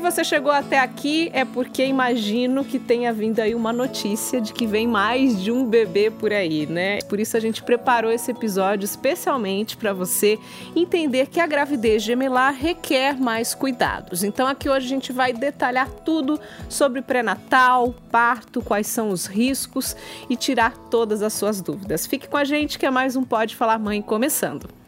Se 0.00 0.02
você 0.02 0.24
chegou 0.24 0.50
até 0.50 0.78
aqui, 0.78 1.28
é 1.30 1.44
porque 1.44 1.84
imagino 1.84 2.64
que 2.64 2.78
tenha 2.78 3.12
vindo 3.12 3.38
aí 3.38 3.54
uma 3.54 3.70
notícia 3.70 4.40
de 4.40 4.50
que 4.50 4.66
vem 4.66 4.86
mais 4.86 5.38
de 5.38 5.52
um 5.52 5.62
bebê 5.62 6.10
por 6.10 6.32
aí, 6.32 6.64
né? 6.64 7.00
Por 7.02 7.20
isso 7.20 7.36
a 7.36 7.40
gente 7.40 7.62
preparou 7.62 8.10
esse 8.10 8.30
episódio 8.30 8.86
especialmente 8.86 9.76
para 9.76 9.92
você 9.92 10.38
entender 10.74 11.26
que 11.26 11.38
a 11.38 11.46
gravidez 11.46 12.02
gemelar 12.02 12.54
requer 12.54 13.20
mais 13.20 13.54
cuidados. 13.54 14.24
Então 14.24 14.46
aqui 14.46 14.70
hoje 14.70 14.86
a 14.86 14.88
gente 14.88 15.12
vai 15.12 15.34
detalhar 15.34 15.90
tudo 15.90 16.40
sobre 16.66 17.02
pré-natal, 17.02 17.94
parto, 18.10 18.62
quais 18.62 18.86
são 18.86 19.10
os 19.10 19.26
riscos 19.26 19.94
e 20.30 20.34
tirar 20.34 20.78
todas 20.88 21.20
as 21.20 21.34
suas 21.34 21.60
dúvidas. 21.60 22.06
Fique 22.06 22.26
com 22.26 22.38
a 22.38 22.44
gente 22.44 22.78
que 22.78 22.86
é 22.86 22.90
mais 22.90 23.16
um 23.16 23.22
Pode 23.22 23.54
Falar 23.54 23.78
Mãe 23.78 24.00
começando. 24.00 24.79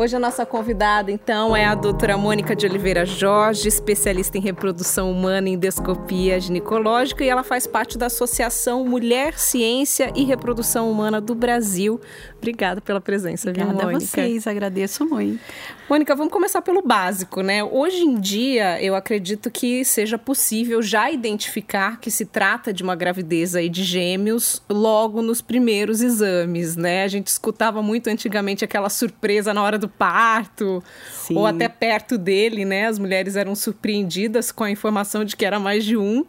Hoje 0.00 0.16
a 0.16 0.18
nossa 0.18 0.46
convidada, 0.46 1.12
então, 1.12 1.54
é 1.54 1.66
a 1.66 1.74
doutora 1.74 2.16
Mônica 2.16 2.56
de 2.56 2.64
Oliveira 2.64 3.04
Jorge, 3.04 3.68
especialista 3.68 4.38
em 4.38 4.40
reprodução 4.40 5.10
humana 5.10 5.50
e 5.50 5.52
endoscopia 5.52 6.40
ginecológica, 6.40 7.22
e 7.22 7.28
ela 7.28 7.42
faz 7.42 7.66
parte 7.66 7.98
da 7.98 8.06
Associação 8.06 8.82
Mulher, 8.86 9.38
Ciência 9.38 10.10
e 10.16 10.24
Reprodução 10.24 10.90
Humana 10.90 11.20
do 11.20 11.34
Brasil. 11.34 12.00
Obrigada 12.38 12.80
pela 12.80 12.98
presença, 12.98 13.50
Obrigada 13.50 13.74
viu, 13.74 13.82
Mônica? 13.82 14.02
a 14.02 14.24
vocês, 14.24 14.46
agradeço 14.46 15.04
muito. 15.04 15.38
Mônica, 15.86 16.16
vamos 16.16 16.32
começar 16.32 16.62
pelo 16.62 16.80
básico, 16.80 17.42
né? 17.42 17.62
Hoje 17.62 18.02
em 18.02 18.18
dia, 18.18 18.82
eu 18.82 18.94
acredito 18.94 19.50
que 19.50 19.84
seja 19.84 20.16
possível 20.16 20.80
já 20.80 21.10
identificar 21.10 22.00
que 22.00 22.10
se 22.10 22.24
trata 22.24 22.72
de 22.72 22.82
uma 22.82 22.94
gravidez 22.94 23.54
aí 23.54 23.68
de 23.68 23.82
gêmeos 23.84 24.62
logo 24.70 25.20
nos 25.20 25.42
primeiros 25.42 26.00
exames, 26.00 26.74
né? 26.74 27.02
A 27.02 27.08
gente 27.08 27.26
escutava 27.26 27.82
muito 27.82 28.08
antigamente 28.08 28.64
aquela 28.64 28.88
surpresa 28.88 29.52
na 29.52 29.62
hora 29.62 29.76
do 29.76 29.89
parto, 29.90 30.82
Sim. 31.12 31.36
ou 31.36 31.46
até 31.46 31.68
perto 31.68 32.16
dele, 32.16 32.64
né? 32.64 32.86
As 32.86 32.98
mulheres 32.98 33.36
eram 33.36 33.54
surpreendidas 33.54 34.50
com 34.50 34.64
a 34.64 34.70
informação 34.70 35.24
de 35.24 35.36
que 35.36 35.44
era 35.44 35.58
mais 35.58 35.84
de 35.84 35.96
um. 35.96 36.24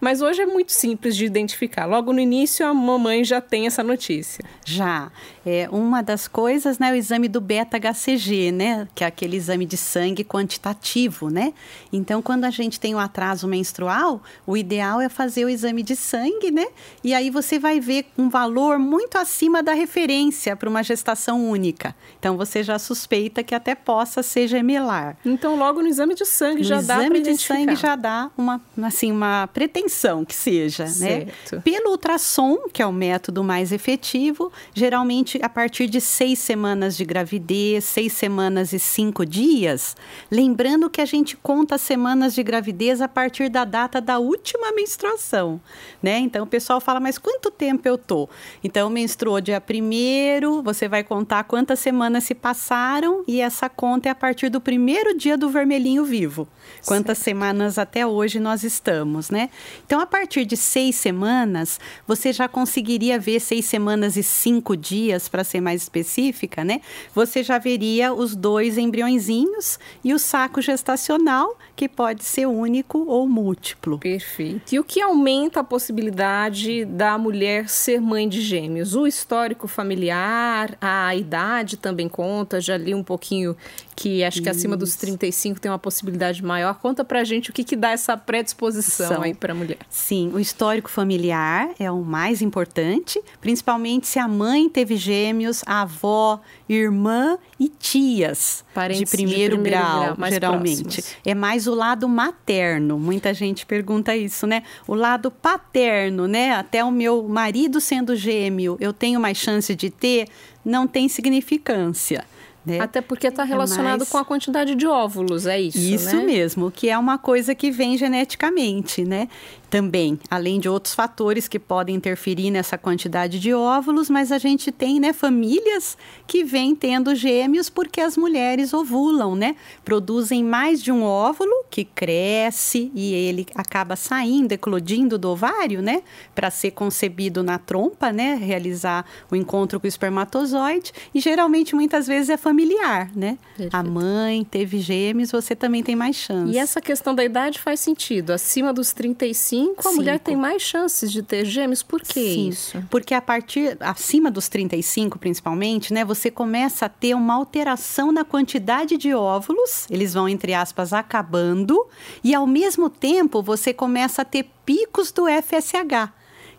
Mas 0.00 0.22
hoje 0.22 0.40
é 0.40 0.46
muito 0.46 0.72
simples 0.72 1.14
de 1.14 1.26
identificar. 1.26 1.84
Logo 1.84 2.12
no 2.12 2.20
início, 2.20 2.66
a 2.66 2.72
mamãe 2.72 3.22
já 3.22 3.40
tem 3.40 3.66
essa 3.66 3.82
notícia. 3.82 4.42
Já. 4.64 5.12
É, 5.44 5.68
uma 5.70 6.02
das 6.02 6.28
coisas, 6.28 6.78
né, 6.78 6.92
o 6.92 6.94
exame 6.94 7.28
do 7.28 7.40
beta-HCG, 7.40 8.52
né, 8.52 8.88
que 8.94 9.04
é 9.04 9.06
aquele 9.06 9.36
exame 9.36 9.64
de 9.64 9.76
sangue 9.76 10.22
quantitativo, 10.22 11.30
né? 11.30 11.54
Então, 11.92 12.20
quando 12.20 12.44
a 12.44 12.50
gente 12.50 12.78
tem 12.78 12.94
um 12.94 12.98
atraso 12.98 13.48
menstrual, 13.48 14.22
o 14.46 14.56
ideal 14.56 15.00
é 15.00 15.08
fazer 15.08 15.44
o 15.44 15.48
exame 15.48 15.82
de 15.82 15.96
sangue, 15.96 16.50
né? 16.50 16.66
E 17.02 17.14
aí 17.14 17.30
você 17.30 17.58
vai 17.58 17.80
ver 17.80 18.06
um 18.18 18.28
valor 18.28 18.78
muito 18.78 19.16
acima 19.16 19.62
da 19.62 19.72
referência 19.72 20.54
para 20.54 20.68
uma 20.68 20.82
gestação 20.82 21.48
única. 21.48 21.94
Então, 22.18 22.36
você 22.36 22.62
já 22.62 22.78
suspeita 22.78 23.42
que 23.42 23.54
até 23.54 23.74
possa 23.74 24.22
ser 24.22 24.46
gemelar. 24.46 25.16
Então, 25.24 25.56
logo 25.56 25.80
no 25.80 25.88
exame 25.88 26.14
de 26.14 26.24
sangue 26.24 26.58
no 26.58 26.64
já 26.64 26.80
dá 26.80 26.96
para 26.96 27.18
exame 27.18 27.20
de 27.22 27.42
sangue 27.42 27.76
já 27.76 27.96
dá 27.96 28.30
uma, 28.36 28.60
assim, 28.82 29.10
uma 29.10 29.48
pretensão 29.52 30.24
que 30.24 30.34
seja, 30.34 30.84
né? 30.84 30.90
certo. 30.90 31.56
né? 31.56 31.62
Pelo 31.62 31.90
ultrassom, 31.90 32.68
que 32.72 32.82
é 32.82 32.86
o 32.86 32.92
método 32.92 33.42
mais 33.42 33.72
efetivo, 33.72 34.52
geralmente 34.74 35.29
a 35.42 35.48
partir 35.48 35.86
de 35.86 36.00
seis 36.00 36.38
semanas 36.38 36.96
de 36.96 37.04
gravidez, 37.04 37.84
seis 37.84 38.12
semanas 38.12 38.72
e 38.72 38.78
cinco 38.78 39.24
dias. 39.24 39.96
Lembrando 40.30 40.90
que 40.90 41.00
a 41.00 41.04
gente 41.04 41.36
conta 41.36 41.76
as 41.76 41.80
semanas 41.80 42.34
de 42.34 42.42
gravidez 42.42 43.00
a 43.00 43.08
partir 43.08 43.48
da 43.48 43.64
data 43.64 44.00
da 44.00 44.18
última 44.18 44.72
menstruação, 44.72 45.60
né? 46.02 46.18
Então 46.18 46.44
o 46.44 46.46
pessoal 46.46 46.80
fala, 46.80 47.00
mas 47.00 47.18
quanto 47.18 47.50
tempo 47.50 47.86
eu 47.86 47.96
tô? 47.96 48.28
Então 48.64 48.88
menstruou 48.90 49.40
dia 49.40 49.60
primeiro, 49.60 50.62
você 50.62 50.88
vai 50.88 51.04
contar 51.04 51.44
quantas 51.44 51.78
semanas 51.78 52.24
se 52.24 52.34
passaram 52.34 53.24
e 53.26 53.40
essa 53.40 53.68
conta 53.68 54.08
é 54.08 54.12
a 54.12 54.14
partir 54.14 54.48
do 54.48 54.60
primeiro 54.60 55.16
dia 55.16 55.36
do 55.36 55.48
vermelhinho 55.48 56.04
vivo. 56.04 56.48
Quantas 56.86 57.18
certo. 57.18 57.24
semanas 57.24 57.78
até 57.78 58.06
hoje 58.06 58.40
nós 58.40 58.64
estamos, 58.64 59.30
né? 59.30 59.50
Então 59.84 60.00
a 60.00 60.06
partir 60.06 60.44
de 60.44 60.56
seis 60.56 60.96
semanas, 60.96 61.78
você 62.06 62.32
já 62.32 62.48
conseguiria 62.48 63.18
ver 63.18 63.40
seis 63.40 63.64
semanas 63.64 64.16
e 64.16 64.22
cinco 64.22 64.76
dias 64.76 65.19
dias, 65.20 65.28
para 65.28 65.44
ser 65.44 65.60
mais 65.60 65.82
específica, 65.82 66.64
né? 66.64 66.80
Você 67.14 67.42
já 67.42 67.58
veria 67.58 68.12
os 68.12 68.34
dois 68.34 68.78
embriõezinhos 68.78 69.78
e 70.02 70.14
o 70.14 70.18
saco 70.18 70.62
gestacional, 70.62 71.58
que 71.80 71.88
pode 71.88 72.24
ser 72.24 72.44
único 72.44 73.06
ou 73.06 73.26
múltiplo. 73.26 73.98
Perfeito. 73.98 74.74
E 74.74 74.78
o 74.78 74.84
que 74.84 75.00
aumenta 75.00 75.60
a 75.60 75.64
possibilidade 75.64 76.84
da 76.84 77.16
mulher 77.16 77.70
ser 77.70 78.02
mãe 78.02 78.28
de 78.28 78.42
gêmeos? 78.42 78.94
O 78.94 79.06
histórico 79.06 79.66
familiar, 79.66 80.76
a 80.78 81.16
idade 81.16 81.78
também 81.78 82.06
conta, 82.06 82.60
já 82.60 82.76
li 82.76 82.94
um 82.94 83.02
pouquinho 83.02 83.56
que 83.96 84.22
acho 84.22 84.42
que 84.42 84.48
Isso. 84.48 84.58
acima 84.58 84.76
dos 84.76 84.94
35 84.94 85.58
tem 85.58 85.70
uma 85.70 85.78
possibilidade 85.78 86.44
maior. 86.44 86.74
Conta 86.74 87.02
pra 87.02 87.24
gente 87.24 87.48
o 87.48 87.52
que, 87.52 87.64
que 87.64 87.76
dá 87.76 87.92
essa 87.92 88.14
predisposição 88.16 89.08
São. 89.08 89.22
aí 89.22 89.32
pra 89.32 89.54
mulher. 89.54 89.78
Sim, 89.88 90.30
o 90.34 90.40
histórico 90.40 90.90
familiar 90.90 91.70
é 91.78 91.90
o 91.90 92.02
mais 92.02 92.42
importante, 92.42 93.22
principalmente 93.40 94.06
se 94.06 94.18
a 94.18 94.28
mãe 94.28 94.68
teve 94.68 94.96
gêmeos, 94.96 95.62
a 95.66 95.82
avó, 95.82 96.40
irmã 96.72 97.36
e 97.58 97.68
tias 97.68 98.64
Parentes 98.72 99.10
de 99.10 99.16
primeiro, 99.16 99.56
de 99.56 99.62
primeiro 99.62 99.82
grau, 99.82 100.14
grau 100.14 100.30
geralmente. 100.30 100.82
Próximos. 100.82 101.16
É 101.24 101.34
mais 101.34 101.66
o 101.66 101.74
lado 101.74 102.08
materno. 102.08 102.98
Muita 102.98 103.34
gente 103.34 103.66
pergunta 103.66 104.16
isso, 104.16 104.46
né? 104.46 104.62
O 104.86 104.94
lado 104.94 105.30
paterno, 105.30 106.28
né? 106.28 106.52
Até 106.52 106.84
o 106.84 106.90
meu 106.90 107.24
marido 107.24 107.80
sendo 107.80 108.14
gêmeo, 108.14 108.76
eu 108.80 108.92
tenho 108.92 109.20
mais 109.20 109.36
chance 109.36 109.74
de 109.74 109.90
ter, 109.90 110.28
não 110.64 110.86
tem 110.86 111.08
significância. 111.08 112.24
Né? 112.64 112.78
Até 112.78 113.00
porque 113.00 113.26
está 113.26 113.42
relacionado 113.42 113.94
é 113.94 113.98
mais... 113.98 114.08
com 114.10 114.18
a 114.18 114.24
quantidade 114.24 114.74
de 114.74 114.86
óvulos, 114.86 115.46
é 115.46 115.58
isso, 115.58 115.78
Isso 115.78 116.16
né? 116.16 116.22
mesmo, 116.22 116.70
que 116.70 116.90
é 116.90 116.98
uma 116.98 117.16
coisa 117.16 117.54
que 117.54 117.70
vem 117.70 117.96
geneticamente, 117.96 119.02
né? 119.02 119.28
Também, 119.70 120.18
além 120.28 120.58
de 120.58 120.68
outros 120.68 120.94
fatores 120.94 121.46
que 121.46 121.58
podem 121.58 121.94
interferir 121.94 122.50
nessa 122.50 122.76
quantidade 122.76 123.38
de 123.38 123.54
óvulos, 123.54 124.10
mas 124.10 124.32
a 124.32 124.38
gente 124.38 124.72
tem, 124.72 124.98
né, 124.98 125.12
famílias 125.12 125.96
que 126.26 126.42
vêm 126.42 126.74
tendo 126.74 127.14
gêmeos 127.14 127.70
porque 127.70 128.00
as 128.00 128.16
mulheres 128.16 128.74
ovulam, 128.74 129.36
né? 129.36 129.54
Produzem 129.84 130.42
mais 130.42 130.82
de 130.82 130.90
um 130.90 131.04
óvulo 131.04 131.64
que 131.70 131.84
cresce 131.84 132.90
e 132.94 133.14
ele 133.14 133.46
acaba 133.54 133.94
saindo, 133.94 134.50
eclodindo 134.52 135.16
do 135.16 135.30
ovário, 135.30 135.80
né, 135.80 136.02
para 136.34 136.50
ser 136.50 136.72
concebido 136.72 137.42
na 137.42 137.56
trompa, 137.58 138.12
né, 138.12 138.34
realizar 138.34 139.06
o 139.30 139.36
encontro 139.36 139.78
com 139.78 139.86
o 139.86 139.88
espermatozoide, 139.88 140.92
e 141.14 141.20
geralmente 141.20 141.76
muitas 141.76 142.08
vezes 142.08 142.28
é 142.28 142.36
familiar, 142.36 143.10
né? 143.14 143.38
Perfeito. 143.56 143.74
A 143.74 143.82
mãe 143.84 144.42
teve 144.42 144.80
gêmeos, 144.80 145.30
você 145.30 145.54
também 145.54 145.82
tem 145.82 145.94
mais 145.94 146.16
chance. 146.16 146.52
E 146.52 146.58
essa 146.58 146.80
questão 146.80 147.14
da 147.14 147.24
idade 147.24 147.60
faz 147.60 147.78
sentido, 147.78 148.32
acima 148.32 148.72
dos 148.72 148.92
35 148.92 149.59
35, 149.66 149.88
a 149.88 149.92
mulher 149.92 150.18
tem 150.18 150.36
mais 150.36 150.62
chances 150.62 151.10
de 151.12 151.22
ter 151.22 151.44
gêmeos. 151.44 151.82
Por 151.82 152.00
que 152.00 152.34
Sim, 152.34 152.48
isso? 152.48 152.84
Porque 152.90 153.14
a 153.14 153.20
partir, 153.20 153.76
acima 153.80 154.30
dos 154.30 154.48
35 154.48 155.18
principalmente, 155.18 155.92
né, 155.92 156.04
você 156.04 156.30
começa 156.30 156.86
a 156.86 156.88
ter 156.88 157.14
uma 157.14 157.34
alteração 157.34 158.12
na 158.12 158.24
quantidade 158.24 158.96
de 158.96 159.14
óvulos, 159.14 159.86
eles 159.90 160.14
vão, 160.14 160.28
entre 160.28 160.54
aspas, 160.54 160.92
acabando, 160.92 161.86
e 162.22 162.34
ao 162.34 162.46
mesmo 162.46 162.88
tempo 162.88 163.42
você 163.42 163.72
começa 163.72 164.22
a 164.22 164.24
ter 164.24 164.50
picos 164.64 165.12
do 165.12 165.26
FSH, 165.26 166.12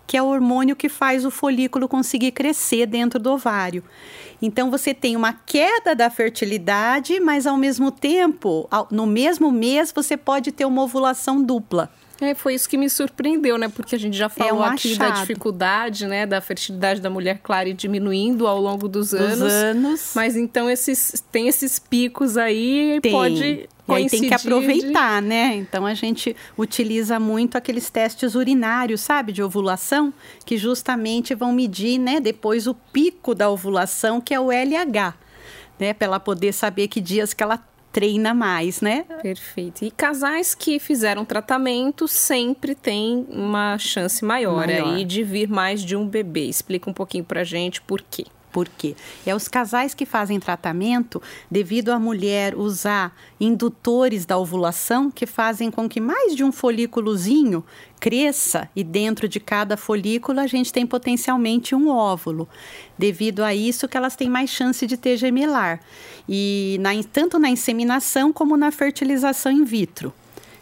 que 0.05 0.17
é 0.17 0.21
o 0.21 0.27
hormônio 0.27 0.75
que 0.75 0.89
faz 0.89 1.23
o 1.23 1.31
folículo 1.31 1.87
conseguir 1.87 2.31
crescer 2.31 2.85
dentro 2.85 3.19
do 3.19 3.31
ovário. 3.31 3.83
Então 4.41 4.69
você 4.69 4.93
tem 4.93 5.15
uma 5.15 5.33
queda 5.33 5.95
da 5.95 6.09
fertilidade, 6.09 7.19
mas 7.19 7.47
ao 7.47 7.55
mesmo 7.55 7.91
tempo, 7.91 8.67
no 8.89 9.05
mesmo 9.05 9.51
mês, 9.51 9.91
você 9.93 10.17
pode 10.17 10.51
ter 10.51 10.65
uma 10.65 10.81
ovulação 10.81 11.41
dupla. 11.41 11.89
É, 12.21 12.35
foi 12.35 12.53
isso 12.53 12.69
que 12.69 12.77
me 12.77 12.87
surpreendeu, 12.87 13.57
né? 13.57 13.67
Porque 13.67 13.95
a 13.95 13.99
gente 13.99 14.15
já 14.15 14.29
falou 14.29 14.49
é 14.49 14.53
um 14.53 14.63
aqui 14.63 14.95
da 14.95 15.09
dificuldade, 15.09 16.05
né? 16.05 16.27
Da 16.27 16.39
fertilidade 16.39 17.01
da 17.01 17.09
mulher 17.09 17.39
clara 17.41 17.67
e 17.67 17.73
diminuindo 17.73 18.47
ao 18.47 18.61
longo 18.61 18.87
dos, 18.87 19.09
dos 19.09 19.19
anos. 19.19 19.51
anos. 19.51 20.11
Mas 20.15 20.35
então 20.35 20.69
esses, 20.69 21.23
tem 21.31 21.47
esses 21.47 21.79
picos 21.79 22.37
aí 22.37 22.99
e 23.03 23.11
pode 23.11 23.67
e 23.89 23.93
aí 23.93 24.09
tem 24.09 24.21
que 24.21 24.33
aproveitar, 24.33 25.21
né? 25.21 25.55
Então 25.55 25.85
a 25.85 25.95
gente 25.95 26.35
utiliza 26.55 27.19
muito 27.19 27.57
aqueles 27.57 27.89
testes 27.89 28.35
urinários, 28.35 29.01
sabe, 29.01 29.31
de 29.31 29.41
ovulação, 29.41 30.13
que 30.45 30.57
justamente 30.57 31.33
vão 31.33 31.51
medir, 31.51 31.97
né, 31.97 32.19
depois 32.19 32.67
o 32.67 32.75
pico 32.75 33.33
da 33.33 33.49
ovulação, 33.49 34.21
que 34.21 34.33
é 34.33 34.39
o 34.39 34.51
LH, 34.51 35.15
né, 35.79 35.93
para 35.93 36.05
ela 36.05 36.19
poder 36.19 36.53
saber 36.53 36.87
que 36.87 37.01
dias 37.01 37.33
que 37.33 37.43
ela 37.43 37.57
treina 37.91 38.33
mais, 38.33 38.81
né? 38.81 39.05
Perfeito. 39.21 39.83
E 39.83 39.91
casais 39.91 40.55
que 40.55 40.79
fizeram 40.79 41.25
tratamento 41.25 42.07
sempre 42.07 42.73
têm 42.73 43.25
uma 43.29 43.77
chance 43.77 44.23
maior, 44.23 44.67
maior. 44.67 44.93
aí 44.93 45.05
de 45.05 45.23
vir 45.23 45.49
mais 45.49 45.81
de 45.83 45.95
um 45.95 46.07
bebê. 46.07 46.45
Explica 46.45 46.89
um 46.89 46.93
pouquinho 46.93 47.23
pra 47.23 47.43
gente 47.43 47.81
por 47.81 48.01
quê. 48.01 48.25
Por 48.51 48.67
quê? 48.67 48.95
É 49.25 49.33
os 49.33 49.47
casais 49.47 49.93
que 49.93 50.05
fazem 50.05 50.39
tratamento 50.39 51.21
devido 51.49 51.89
a 51.89 51.99
mulher 51.99 52.55
usar 52.55 53.15
indutores 53.39 54.25
da 54.25 54.37
ovulação 54.37 55.09
que 55.09 55.25
fazem 55.25 55.71
com 55.71 55.87
que 55.87 56.01
mais 56.01 56.35
de 56.35 56.43
um 56.43 56.51
folículozinho 56.51 57.63
cresça 57.99 58.67
e 58.75 58.83
dentro 58.83 59.27
de 59.27 59.39
cada 59.39 59.77
folículo 59.77 60.39
a 60.39 60.47
gente 60.47 60.73
tem 60.73 60.85
potencialmente 60.85 61.73
um 61.73 61.89
óvulo. 61.89 62.49
Devido 62.97 63.43
a 63.43 63.53
isso 63.53 63.87
que 63.87 63.95
elas 63.95 64.15
têm 64.15 64.29
mais 64.29 64.49
chance 64.49 64.85
de 64.85 64.97
ter 64.97 65.17
gemelar. 65.17 65.79
E 66.27 66.77
na, 66.81 66.89
tanto 67.11 67.39
na 67.39 67.49
inseminação 67.49 68.33
como 68.33 68.57
na 68.57 68.71
fertilização 68.71 69.51
in 69.51 69.63
vitro. 69.63 70.13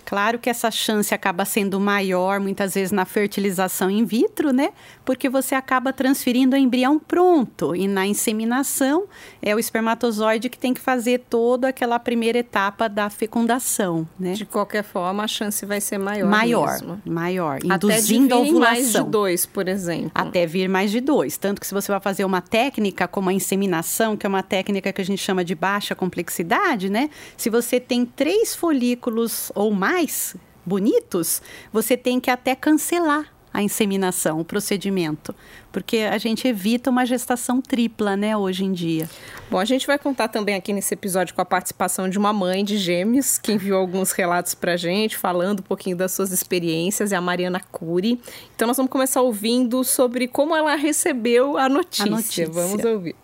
Claro 0.10 0.40
que 0.40 0.50
essa 0.50 0.72
chance 0.72 1.14
acaba 1.14 1.46
sendo 1.46 1.80
maior, 1.80 2.40
muitas 2.40 2.74
vezes, 2.74 2.92
na 2.92 3.06
fertilização 3.06 3.92
in 3.92 4.04
vitro, 4.04 4.52
né? 4.52 4.72
Porque 5.10 5.28
você 5.28 5.56
acaba 5.56 5.92
transferindo 5.92 6.56
o 6.56 6.60
embrião 6.60 7.00
pronto. 7.00 7.76
E 7.76 7.88
na 7.88 8.06
inseminação, 8.06 9.06
é 9.42 9.56
o 9.56 9.58
espermatozoide 9.58 10.50
que 10.50 10.60
tem 10.60 10.72
que 10.72 10.80
fazer 10.80 11.22
toda 11.28 11.70
aquela 11.70 11.98
primeira 11.98 12.38
etapa 12.38 12.88
da 12.88 13.10
fecundação, 13.10 14.08
né? 14.20 14.34
De 14.34 14.46
qualquer 14.46 14.84
forma, 14.84 15.24
a 15.24 15.28
chance 15.28 15.66
vai 15.66 15.82
ser 15.82 15.98
maior. 15.98 16.30
Maior, 16.30 16.72
mesmo. 16.74 17.02
maior. 17.04 17.58
Induzindo 17.64 18.36
Até 18.36 18.44
de 18.44 18.50
vir 18.52 18.52
ovulação. 18.52 18.60
mais 18.60 18.94
de 18.94 19.04
dois, 19.04 19.46
por 19.48 19.68
exemplo. 19.68 20.12
Até 20.14 20.46
vir 20.46 20.70
mais 20.70 20.92
de 20.92 21.02
dois. 21.02 21.38
Tanto 21.38 21.60
que 21.60 21.66
se 21.66 21.74
você 21.74 21.92
vai 21.92 22.00
fazer 22.00 22.24
uma 22.24 22.40
técnica 22.40 23.08
como 23.08 23.32
a 23.32 23.34
inseminação, 23.34 24.16
que 24.16 24.28
é 24.28 24.30
uma 24.30 24.44
técnica 24.44 24.94
que 24.94 25.02
a 25.02 25.06
gente 25.06 25.24
chama 25.24 25.44
de 25.44 25.56
baixa 25.56 25.96
complexidade, 25.96 26.88
né? 26.88 27.10
Se 27.36 27.50
você 27.50 27.80
tem 27.80 28.06
três 28.06 28.56
folículos 28.56 29.52
ou 29.56 29.72
mais 29.72 30.36
bonitos, 30.64 31.42
você 31.74 31.98
tem 31.98 32.20
que 32.20 32.30
até 32.30 32.54
cancelar 32.54 33.39
a 33.54 33.62
inseminação, 33.62 34.40
o 34.40 34.46
procedimento, 34.46 35.34
porque 35.72 35.98
a 36.00 36.18
gente 36.18 36.48
evita 36.48 36.90
uma 36.90 37.06
gestação 37.06 37.62
tripla, 37.62 38.16
né, 38.16 38.36
hoje 38.36 38.64
em 38.64 38.72
dia. 38.72 39.10
Bom, 39.50 39.58
a 39.58 39.66
gente 39.66 39.88
vai 39.88 39.98
contar 39.98 40.28
também 40.28 40.56
aqui 40.56 40.72
nesse 40.72 40.94
episódio 40.94 41.34
com 41.34 41.42
a 41.42 41.46
participação 41.46 42.10
de 42.10 42.18
uma 42.18 42.32
mãe 42.32 42.64
de 42.64 42.78
gêmeos, 42.78 43.38
que 43.38 43.52
enviou 43.52 43.80
alguns 43.80 44.12
relatos 44.12 44.54
pra 44.54 44.78
gente, 44.78 45.18
falando 45.18 45.60
um 45.60 45.64
pouquinho 45.64 45.98
das 45.98 46.12
suas 46.12 46.32
experiências, 46.32 47.12
é 47.12 47.16
a 47.16 47.22
Mariana 47.22 47.60
Cury. 47.72 48.22
Então 48.56 48.68
nós 48.68 48.78
vamos 48.78 48.92
começar 48.92 49.22
ouvindo 49.22 49.84
sobre 49.84 50.28
como 50.28 50.56
ela 50.56 50.76
recebeu 50.76 51.58
a 51.58 51.68
notícia. 51.68 52.06
A 52.06 52.10
notícia. 52.10 52.50
Vamos 52.50 52.84
ouvir. 52.84 53.16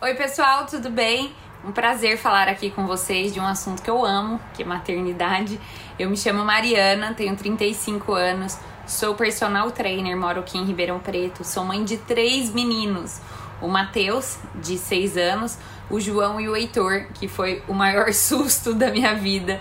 Oi, 0.00 0.14
pessoal, 0.14 0.66
tudo 0.66 0.90
bem? 0.90 1.32
Um 1.66 1.72
prazer 1.72 2.18
falar 2.18 2.46
aqui 2.46 2.70
com 2.70 2.86
vocês 2.86 3.32
de 3.32 3.40
um 3.40 3.46
assunto 3.46 3.80
que 3.80 3.88
eu 3.88 4.04
amo, 4.04 4.38
que 4.52 4.62
é 4.62 4.66
maternidade. 4.66 5.58
Eu 5.98 6.10
me 6.10 6.16
chamo 6.16 6.44
Mariana, 6.44 7.14
tenho 7.14 7.34
35 7.34 8.12
anos, 8.12 8.58
sou 8.86 9.14
personal 9.14 9.70
trainer, 9.70 10.14
moro 10.14 10.40
aqui 10.40 10.58
em 10.58 10.64
Ribeirão 10.66 10.98
Preto, 10.98 11.42
sou 11.42 11.64
mãe 11.64 11.82
de 11.82 11.96
três 11.96 12.52
meninos. 12.52 13.18
O 13.62 13.68
Matheus, 13.68 14.36
de 14.56 14.76
6 14.76 15.16
anos, 15.16 15.56
o 15.88 15.98
João 15.98 16.38
e 16.38 16.50
o 16.50 16.54
Heitor, 16.54 17.06
que 17.14 17.28
foi 17.28 17.62
o 17.66 17.72
maior 17.72 18.12
susto 18.12 18.74
da 18.74 18.90
minha 18.90 19.14
vida, 19.14 19.58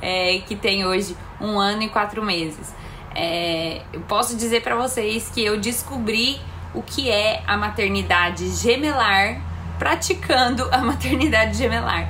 é, 0.00 0.38
que 0.46 0.56
tem 0.56 0.86
hoje 0.86 1.14
um 1.38 1.60
ano 1.60 1.82
e 1.82 1.88
quatro 1.90 2.24
meses. 2.24 2.72
É, 3.14 3.82
eu 3.92 4.00
posso 4.02 4.38
dizer 4.38 4.62
para 4.62 4.74
vocês 4.74 5.28
que 5.28 5.44
eu 5.44 5.60
descobri 5.60 6.40
o 6.72 6.80
que 6.80 7.10
é 7.10 7.42
a 7.46 7.58
maternidade 7.58 8.48
gemelar 8.56 9.51
praticando 9.82 10.68
a 10.70 10.78
maternidade 10.78 11.58
gemelar, 11.58 12.08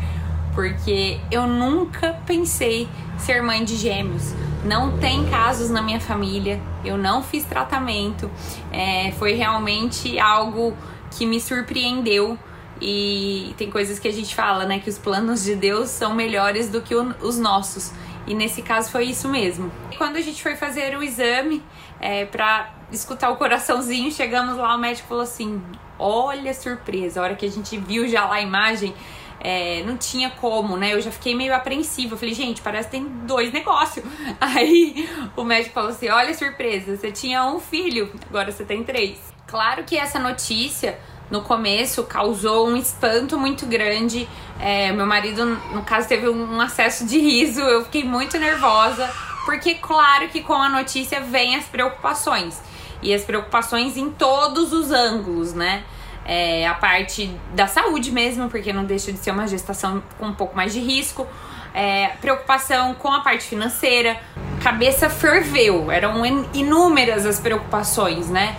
porque 0.55 1.19
eu 1.31 1.47
nunca 1.47 2.13
pensei 2.27 2.87
ser 3.17 3.43
mãe 3.43 3.65
de 3.65 3.77
gêmeos. 3.77 4.35
Não 4.63 4.99
tem 4.99 5.27
casos 5.31 5.71
na 5.71 5.81
minha 5.81 5.99
família, 5.99 6.61
eu 6.85 6.99
não 6.99 7.23
fiz 7.23 7.47
tratamento, 7.47 8.31
é, 8.71 9.13
foi 9.13 9.33
realmente 9.33 10.19
algo 10.19 10.77
que 11.13 11.25
me 11.25 11.41
surpreendeu. 11.41 12.39
E 12.79 13.55
tem 13.57 13.71
coisas 13.71 13.99
que 13.99 14.07
a 14.07 14.13
gente 14.13 14.35
fala, 14.35 14.67
né? 14.67 14.79
Que 14.79 14.91
os 14.91 14.99
planos 14.99 15.43
de 15.43 15.55
Deus 15.55 15.89
são 15.89 16.15
melhores 16.15 16.69
do 16.69 16.83
que 16.83 16.95
o, 16.95 17.15
os 17.23 17.39
nossos. 17.39 17.91
E 18.27 18.35
nesse 18.35 18.61
caso 18.61 18.91
foi 18.91 19.05
isso 19.05 19.31
mesmo. 19.31 19.73
E 19.91 19.97
quando 19.97 20.17
a 20.17 20.21
gente 20.21 20.43
foi 20.43 20.57
fazer 20.57 20.95
o 20.99 21.03
exame 21.03 21.63
é, 21.99 22.27
para 22.27 22.71
escutar 22.91 23.31
o 23.31 23.37
coraçãozinho, 23.37 24.11
chegamos 24.11 24.59
lá, 24.59 24.75
o 24.75 24.79
médico 24.79 25.09
falou 25.09 25.23
assim: 25.23 25.63
Olha 26.05 26.53
surpresa, 26.53 27.21
a 27.21 27.23
hora 27.23 27.37
que 27.37 27.47
a 27.47 27.51
gente 27.51 27.79
viu 27.79 28.09
já 28.09 28.25
lá 28.25 28.35
a 28.35 28.41
imagem, 28.41 28.93
é, 29.39 29.85
não 29.85 29.97
tinha 29.97 30.31
como, 30.31 30.77
né? 30.77 30.95
Eu 30.95 31.01
já 31.01 31.13
fiquei 31.13 31.33
meio 31.33 31.55
apreensiva. 31.55 32.15
Eu 32.15 32.19
falei, 32.19 32.35
gente, 32.35 32.61
parece 32.61 32.89
que 32.89 32.97
tem 32.97 33.05
dois 33.25 33.53
negócios. 33.53 34.05
Aí 34.41 35.09
o 35.37 35.45
médico 35.45 35.75
falou 35.75 35.91
assim: 35.91 36.09
olha 36.09 36.35
surpresa, 36.35 36.97
você 36.97 37.13
tinha 37.13 37.45
um 37.47 37.61
filho, 37.61 38.13
agora 38.29 38.51
você 38.51 38.65
tem 38.65 38.83
três. 38.83 39.17
Claro 39.47 39.85
que 39.85 39.97
essa 39.97 40.19
notícia 40.19 40.99
no 41.31 41.43
começo 41.43 42.03
causou 42.03 42.69
um 42.69 42.77
espanto 42.77 43.39
muito 43.39 43.65
grande. 43.67 44.29
É, 44.59 44.91
meu 44.91 45.07
marido, 45.07 45.47
no 45.47 45.85
caso, 45.85 46.09
teve 46.09 46.29
um 46.29 46.61
acesso 46.61 47.07
de 47.07 47.19
riso. 47.19 47.61
Eu 47.61 47.85
fiquei 47.85 48.03
muito 48.03 48.37
nervosa, 48.41 49.09
porque, 49.45 49.75
claro, 49.75 50.29
que 50.29 50.43
com 50.43 50.55
a 50.55 50.69
notícia 50.69 51.21
vem 51.21 51.55
as 51.55 51.65
preocupações 51.67 52.61
e 53.03 53.13
as 53.13 53.23
preocupações 53.23 53.97
em 53.97 54.11
todos 54.11 54.73
os 54.73 54.91
ângulos, 54.91 55.53
né? 55.53 55.85
É, 56.25 56.67
a 56.69 56.75
parte 56.75 57.35
da 57.53 57.67
saúde 57.67 58.13
mesmo, 58.13 58.49
porque 58.49 58.73
não 58.73 58.85
deixa 58.85 59.13
de 59.13 59.19
ser 59.19 59.33
uma 59.33 59.47
gestação 59.47 60.03
com 60.19 60.27
um 60.27 60.35
pouco 60.35 60.57
mais 60.57 60.73
de 60.73 60.81
risco. 60.81 61.27
É, 61.75 62.09
preocupação 62.21 62.95
com 62.95 63.09
a 63.09 63.21
parte 63.21 63.45
financeira, 63.45 64.21
cabeça 64.63 65.09
ferveu, 65.09 65.91
eram 65.91 66.23
inúmeras 66.53 67.27
as 67.27 67.41
preocupações, 67.41 68.29
né? 68.29 68.57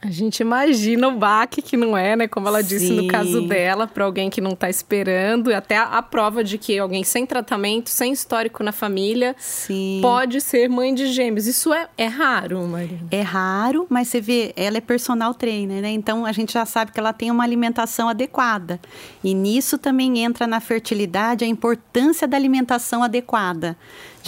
A 0.00 0.12
gente 0.12 0.40
imagina 0.40 1.08
o 1.08 1.18
baque 1.18 1.60
que 1.60 1.76
não 1.76 1.96
é, 1.96 2.14
né? 2.14 2.28
Como 2.28 2.46
ela 2.46 2.62
disse 2.62 2.86
Sim. 2.86 2.96
no 2.96 3.08
caso 3.08 3.40
dela, 3.48 3.84
para 3.84 4.04
alguém 4.04 4.30
que 4.30 4.40
não 4.40 4.52
está 4.52 4.70
esperando, 4.70 5.52
até 5.52 5.76
a, 5.76 5.98
a, 5.98 6.02
prova 6.02 6.44
de 6.44 6.56
que 6.56 6.78
alguém 6.78 7.02
sem 7.02 7.26
tratamento, 7.26 7.90
sem 7.90 8.12
histórico 8.12 8.62
na 8.62 8.70
família, 8.70 9.34
Sim. 9.36 9.98
pode 10.00 10.40
ser 10.40 10.68
mãe 10.68 10.94
de 10.94 11.08
gêmeos. 11.08 11.48
Isso 11.48 11.74
é, 11.74 11.88
é 11.98 12.06
raro, 12.06 12.64
Maria. 12.68 13.00
É 13.10 13.22
raro, 13.22 13.86
mas 13.90 14.06
você 14.06 14.20
vê, 14.20 14.52
ela 14.54 14.78
é 14.78 14.80
personal 14.80 15.34
trainer, 15.34 15.82
né? 15.82 15.90
Então 15.90 16.24
a 16.24 16.30
gente 16.30 16.52
já 16.52 16.64
sabe 16.64 16.92
que 16.92 17.00
ela 17.00 17.12
tem 17.12 17.32
uma 17.32 17.42
alimentação 17.42 18.08
adequada. 18.08 18.80
E 19.24 19.34
nisso 19.34 19.78
também 19.78 20.20
entra 20.20 20.46
na 20.46 20.60
fertilidade 20.60 21.44
a 21.44 21.48
importância 21.48 22.28
da 22.28 22.36
alimentação 22.36 23.02
adequada 23.02 23.76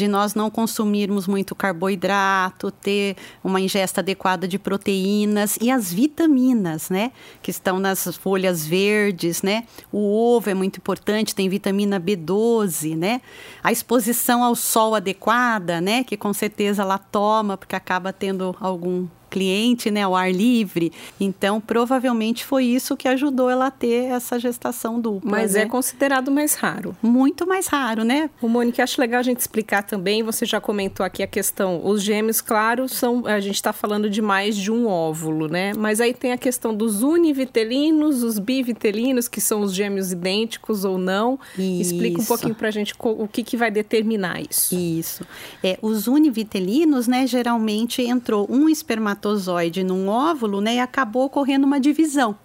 de 0.01 0.09
nós 0.09 0.35
não 0.35 0.51
consumirmos 0.51 1.27
muito 1.27 1.55
carboidrato, 1.55 2.71
ter 2.71 3.17
uma 3.45 3.61
ingesta 3.61 4.01
adequada 4.01 4.49
de 4.49 4.59
proteínas 4.59 5.59
e 5.61 5.71
as 5.71 5.93
vitaminas, 5.93 6.89
né, 6.89 7.13
que 7.43 7.51
estão 7.51 7.79
nas 7.79 8.17
folhas 8.17 8.67
verdes, 8.67 9.43
né? 9.43 9.65
O 9.93 9.99
ovo 10.35 10.49
é 10.49 10.55
muito 10.55 10.79
importante, 10.79 11.35
tem 11.35 11.49
vitamina 11.51 12.01
B12, 12.01 12.97
né? 12.97 13.21
A 13.63 13.71
exposição 13.71 14.43
ao 14.43 14.55
sol 14.55 14.95
adequada, 14.95 15.81
né, 15.81 16.03
que 16.03 16.17
com 16.17 16.33
certeza 16.33 16.83
ela 16.83 16.97
toma 16.97 17.59
porque 17.59 17.77
acaba 17.77 18.11
tendo 18.11 18.57
algum 18.59 19.07
cliente, 19.31 19.91
né, 19.91 20.03
ao 20.03 20.15
ar 20.17 20.33
livre. 20.33 20.93
Então, 21.19 21.61
provavelmente 21.61 22.45
foi 22.45 22.65
isso 22.65 22.97
que 22.97 23.07
ajudou 23.09 23.49
ela 23.49 23.67
a 23.67 23.71
ter 23.71 24.11
essa 24.11 24.39
gestação 24.39 25.01
dupla. 25.01 25.31
Mas 25.31 25.55
né? 25.55 25.63
é 25.63 25.67
considerado 25.67 26.31
mais 26.31 26.55
raro. 26.55 26.97
Muito 27.01 27.47
mais 27.47 27.69
raro, 27.69 28.05
né? 28.05 28.29
O 28.43 28.49
Mônica, 28.49 28.83
acho 28.83 29.01
legal 29.01 29.21
a 29.21 29.23
gente 29.23 29.39
explicar 29.39 29.83
também. 29.83 30.23
Você 30.23 30.45
já 30.45 30.61
comentou 30.61 31.07
aqui 31.07 31.23
a 31.23 31.27
questão, 31.27 31.81
os 31.87 32.03
gêmeos, 32.03 32.41
claro, 32.41 32.89
são 32.89 33.27
a 33.27 33.39
gente 33.41 33.55
está 33.55 33.73
falando 33.73 34.11
de 34.11 34.21
mais 34.21 34.57
de 34.57 34.71
um 34.71 34.87
óvulo, 34.87 35.47
né? 35.49 35.73
Mas 35.77 36.01
aí 36.01 36.13
tem 36.13 36.33
a 36.33 36.39
questão 36.39 36.75
dos 36.75 37.03
univitelinos, 37.03 38.23
os 38.23 38.39
bivitelinos, 38.39 39.29
que 39.29 39.41
são 39.41 39.61
os 39.61 39.73
gêmeos 39.73 40.13
idênticos 40.13 40.85
ou 40.85 40.99
não. 40.99 41.39
Isso. 41.57 41.93
Explica 41.93 42.21
um 42.21 42.25
pouquinho 42.25 42.55
para 42.55 42.69
a 42.69 42.71
gente 42.71 42.95
o 42.99 43.29
que, 43.29 43.43
que 43.43 43.57
vai 43.57 43.71
determinar 43.71 44.41
isso. 44.41 44.75
Isso. 44.75 45.27
É, 45.63 45.79
os 45.81 46.09
univitelinos, 46.09 47.07
né, 47.07 47.27
geralmente 47.27 48.03
entrou 48.03 48.47
um 48.51 48.69
espermatozoide 48.69 49.20
espermatozoide 49.21 49.85
num 49.85 50.09
óvulo, 50.09 50.61
né, 50.61 50.77
e 50.77 50.81
acabou 50.81 51.27
ocorrendo 51.27 51.67
uma 51.67 51.79
divisão, 51.79 52.37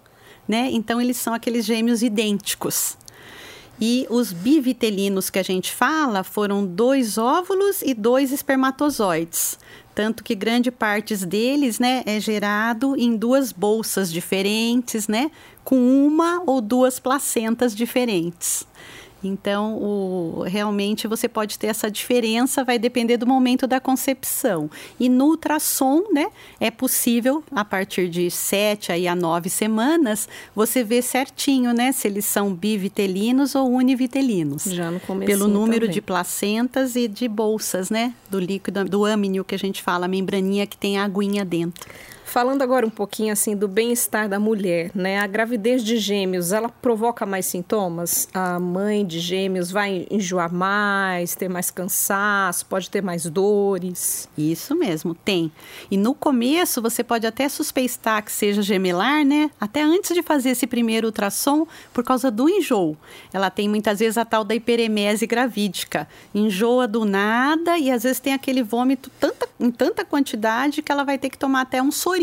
né? 0.46 0.68
Então 0.70 1.00
eles 1.00 1.16
são 1.16 1.32
aqueles 1.32 1.64
gêmeos 1.64 2.02
idênticos. 2.02 2.96
E 3.80 4.06
os 4.08 4.32
bivitelinos 4.32 5.28
que 5.28 5.38
a 5.38 5.42
gente 5.42 5.72
fala 5.72 6.22
foram 6.22 6.64
dois 6.64 7.18
óvulos 7.18 7.82
e 7.82 7.92
dois 7.92 8.32
espermatozoides. 8.32 9.58
Tanto 9.94 10.24
que 10.24 10.34
grande 10.34 10.70
parte 10.70 11.14
deles 11.26 11.78
né, 11.78 12.02
é 12.06 12.20
gerado 12.20 12.96
em 12.96 13.16
duas 13.16 13.52
bolsas 13.52 14.10
diferentes, 14.10 15.08
né, 15.08 15.30
com 15.64 15.76
uma 16.06 16.42
ou 16.46 16.60
duas 16.60 16.98
placentas 16.98 17.74
diferentes. 17.74 18.66
Então, 19.26 19.76
o, 19.76 20.42
realmente 20.46 21.06
você 21.06 21.28
pode 21.28 21.58
ter 21.58 21.66
essa 21.66 21.90
diferença, 21.90 22.64
vai 22.64 22.78
depender 22.78 23.16
do 23.16 23.26
momento 23.26 23.66
da 23.66 23.80
concepção. 23.80 24.70
E 24.98 25.08
no 25.08 25.26
ultrassom, 25.26 26.04
né, 26.12 26.28
é 26.60 26.70
possível, 26.70 27.42
a 27.50 27.64
partir 27.64 28.08
de 28.08 28.30
sete 28.30 28.92
aí 28.92 29.06
a 29.06 29.14
nove 29.14 29.50
semanas, 29.50 30.28
você 30.54 30.82
ver 30.82 31.02
certinho, 31.02 31.72
né, 31.72 31.92
se 31.92 32.08
eles 32.08 32.24
são 32.24 32.54
bivitelinos 32.54 33.54
ou 33.54 33.70
univitelinos. 33.70 34.64
Já 34.64 34.90
no 34.90 35.00
começo. 35.00 35.26
Pelo 35.26 35.48
número 35.48 35.86
também. 35.86 35.94
de 35.94 36.00
placentas 36.00 36.96
e 36.96 37.08
de 37.08 37.28
bolsas, 37.28 37.90
né, 37.90 38.14
do 38.30 38.38
líquido, 38.38 38.84
do 38.84 39.04
âmnio 39.04 39.44
que 39.44 39.54
a 39.54 39.58
gente 39.58 39.82
fala, 39.82 40.06
a 40.06 40.08
membraninha 40.08 40.66
que 40.66 40.76
tem 40.76 40.98
a 40.98 41.04
aguinha 41.04 41.44
dentro. 41.44 41.88
Falando 42.28 42.60
agora 42.60 42.84
um 42.84 42.90
pouquinho 42.90 43.32
assim 43.32 43.56
do 43.56 43.68
bem-estar 43.68 44.28
da 44.28 44.38
mulher, 44.40 44.90
né? 44.92 45.20
A 45.20 45.28
gravidez 45.28 45.82
de 45.82 45.96
gêmeos, 45.96 46.52
ela 46.52 46.68
provoca 46.68 47.24
mais 47.24 47.46
sintomas? 47.46 48.28
A 48.34 48.58
mãe 48.58 49.06
de 49.06 49.20
gêmeos 49.20 49.70
vai 49.70 50.08
enjoar 50.10 50.52
mais, 50.52 51.36
ter 51.36 51.48
mais 51.48 51.70
cansaço, 51.70 52.66
pode 52.66 52.90
ter 52.90 53.00
mais 53.00 53.26
dores? 53.26 54.28
Isso 54.36 54.74
mesmo, 54.74 55.14
tem. 55.14 55.52
E 55.88 55.96
no 55.96 56.14
começo 56.14 56.82
você 56.82 57.04
pode 57.04 57.28
até 57.28 57.48
suspeitar 57.48 58.22
que 58.24 58.32
seja 58.32 58.60
gemelar, 58.60 59.24
né? 59.24 59.48
Até 59.58 59.82
antes 59.82 60.12
de 60.12 60.20
fazer 60.20 60.50
esse 60.50 60.66
primeiro 60.66 61.06
ultrassom, 61.06 61.64
por 61.94 62.02
causa 62.02 62.28
do 62.28 62.50
enjoo. 62.50 62.96
Ela 63.32 63.50
tem 63.50 63.68
muitas 63.68 64.00
vezes 64.00 64.18
a 64.18 64.24
tal 64.24 64.42
da 64.42 64.54
hiperemese 64.54 65.28
gravídica. 65.28 66.08
Enjoa 66.34 66.88
do 66.88 67.04
nada 67.04 67.78
e 67.78 67.88
às 67.88 68.02
vezes 68.02 68.18
tem 68.18 68.34
aquele 68.34 68.64
vômito 68.64 69.10
tanta, 69.20 69.48
em 69.60 69.70
tanta 69.70 70.04
quantidade 70.04 70.82
que 70.82 70.90
ela 70.90 71.04
vai 71.04 71.16
ter 71.16 71.30
que 71.30 71.38
tomar 71.38 71.60
até 71.60 71.80
um 71.80 71.92
soro 71.92 72.15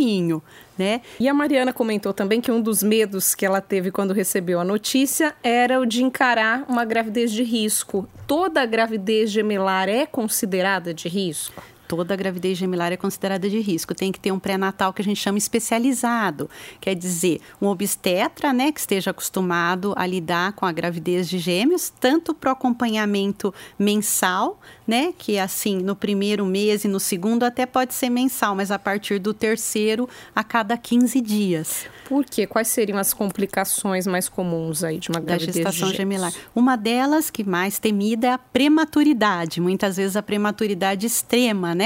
né? 0.77 1.01
E 1.19 1.27
a 1.27 1.33
Mariana 1.33 1.71
comentou 1.71 2.13
também 2.13 2.41
que 2.41 2.51
um 2.51 2.62
dos 2.62 2.81
medos 2.81 3.35
que 3.35 3.45
ela 3.45 3.62
teve 3.62 3.91
quando 3.91 4.13
recebeu 4.13 4.59
a 4.59 4.63
notícia 4.63 5.35
era 5.43 5.79
o 5.79 5.85
de 5.85 6.03
encarar 6.03 6.65
uma 6.67 6.85
gravidez 6.85 7.31
de 7.31 7.43
risco. 7.43 8.07
Toda 8.27 8.65
gravidez 8.65 9.29
gemelar 9.29 9.88
é 9.89 10.05
considerada 10.05 10.93
de 10.93 11.07
risco? 11.07 11.72
Toda 11.95 12.15
gravidez 12.15 12.57
gemelar 12.57 12.91
é 12.91 12.97
considerada 12.97 13.50
de 13.50 13.59
risco. 13.59 13.93
Tem 13.93 14.12
que 14.12 14.19
ter 14.19 14.31
um 14.31 14.39
pré-natal 14.39 14.91
que 14.91 15.01
a 15.01 15.05
gente 15.05 15.19
chama 15.19 15.38
especializado, 15.38 16.50
quer 16.81 16.95
dizer, 16.95 17.39
um 17.62 17.67
obstetra, 17.67 18.51
né, 18.51 18.71
que 18.71 18.79
esteja 18.79 19.12
acostumado 19.12 19.93
a 19.95 20.05
lidar 20.05 20.53
com 20.53 20.65
a 20.65 20.71
gravidez 20.71 21.29
de 21.29 21.38
gêmeos, 21.38 21.91
tanto 22.00 22.33
para 22.33 22.50
o 22.50 22.53
acompanhamento 22.53 23.53
mensal, 23.77 24.59
né, 24.88 25.13
que 25.17 25.38
assim, 25.38 25.77
no 25.77 25.95
primeiro 25.95 26.45
mês 26.45 26.83
e 26.83 26.88
no 26.88 27.00
segundo 27.00 27.43
até 27.43 27.65
pode 27.65 27.93
ser 27.93 28.09
mensal, 28.09 28.55
mas 28.55 28.71
a 28.71 28.79
partir 28.79 29.19
do 29.19 29.33
terceiro, 29.33 30.09
a 30.35 30.43
cada 30.43 30.75
15 30.77 31.21
dias. 31.21 31.85
Por 32.05 32.25
quê? 32.25 32.45
Quais 32.45 32.67
seriam 32.67 32.97
as 32.97 33.13
complicações 33.13 34.05
mais 34.05 34.27
comuns 34.27 34.83
aí 34.83 35.00
de 35.00 35.09
uma 35.09 35.19
gravidez 35.19 35.55
da 35.55 35.71
gestação 35.71 35.89
de 35.89 35.97
gemelar? 35.97 36.33
Uma 36.53 36.75
delas, 36.75 37.29
que 37.29 37.43
mais 37.43 37.79
temida, 37.79 38.27
é 38.27 38.31
a 38.31 38.38
prematuridade. 38.38 39.62
Muitas 39.62 39.97
vezes 39.97 40.15
a 40.15 40.21
prematuridade 40.21 41.07
extrema, 41.07 41.73
né? 41.73 41.82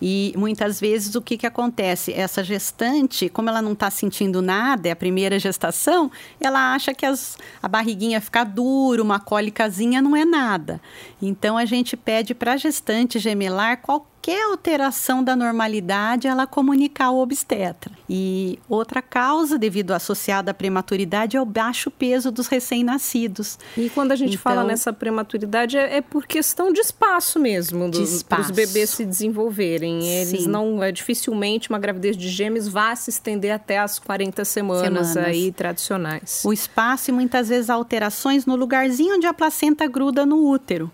E 0.00 0.32
muitas 0.36 0.80
vezes 0.80 1.14
o 1.14 1.22
que, 1.22 1.36
que 1.36 1.46
acontece? 1.46 2.12
Essa 2.12 2.42
gestante, 2.42 3.28
como 3.28 3.48
ela 3.48 3.60
não 3.60 3.72
está 3.72 3.90
sentindo 3.90 4.40
nada, 4.40 4.88
é 4.88 4.92
a 4.92 4.96
primeira 4.96 5.38
gestação, 5.38 6.10
ela 6.40 6.74
acha 6.74 6.94
que 6.94 7.04
as, 7.04 7.36
a 7.62 7.68
barriguinha 7.68 8.20
fica 8.20 8.44
dura, 8.44 9.02
uma 9.02 9.20
cólicazinha 9.20 10.00
não 10.00 10.16
é 10.16 10.24
nada. 10.24 10.80
Então 11.20 11.56
a 11.56 11.64
gente 11.64 11.96
pede 11.96 12.34
para 12.34 12.54
a 12.54 12.56
gestante 12.56 13.18
gemelar 13.18 13.80
qual 13.82 14.06
qualquer 14.20 14.42
alteração 14.44 15.24
da 15.24 15.34
normalidade, 15.34 16.28
ela 16.28 16.46
comunicar 16.46 17.06
ao 17.06 17.18
obstetra. 17.18 17.92
E 18.08 18.58
outra 18.68 19.00
causa, 19.00 19.58
devido 19.58 19.92
associada 19.92 20.50
à 20.50 20.54
prematuridade, 20.54 21.36
é 21.36 21.40
o 21.40 21.44
baixo 21.46 21.90
peso 21.90 22.30
dos 22.30 22.46
recém-nascidos. 22.46 23.58
E 23.76 23.88
quando 23.88 24.12
a 24.12 24.16
gente 24.16 24.34
então, 24.34 24.42
fala 24.42 24.62
nessa 24.62 24.92
prematuridade, 24.92 25.78
é, 25.78 25.96
é, 25.96 26.00
por 26.02 26.26
questão 26.26 26.70
de 26.72 26.80
espaço 26.80 27.40
mesmo, 27.40 27.90
dos 27.90 28.22
bebês 28.54 28.90
se 28.90 29.06
desenvolverem. 29.06 30.06
Eles 30.06 30.42
Sim. 30.42 30.48
não, 30.48 30.82
é, 30.82 30.92
dificilmente 30.92 31.70
uma 31.70 31.78
gravidez 31.78 32.16
de 32.16 32.28
gêmeos 32.28 32.68
vai 32.68 32.94
se 32.96 33.08
estender 33.08 33.52
até 33.52 33.78
as 33.78 33.98
40 33.98 34.44
semanas, 34.44 35.08
semanas 35.08 35.16
aí 35.16 35.50
tradicionais. 35.50 36.42
O 36.44 36.52
espaço 36.52 37.10
e 37.10 37.12
muitas 37.12 37.48
vezes 37.48 37.70
alterações 37.70 38.44
no 38.44 38.54
lugarzinho 38.54 39.16
onde 39.16 39.26
a 39.26 39.32
placenta 39.32 39.86
gruda 39.86 40.26
no 40.26 40.46
útero. 40.46 40.90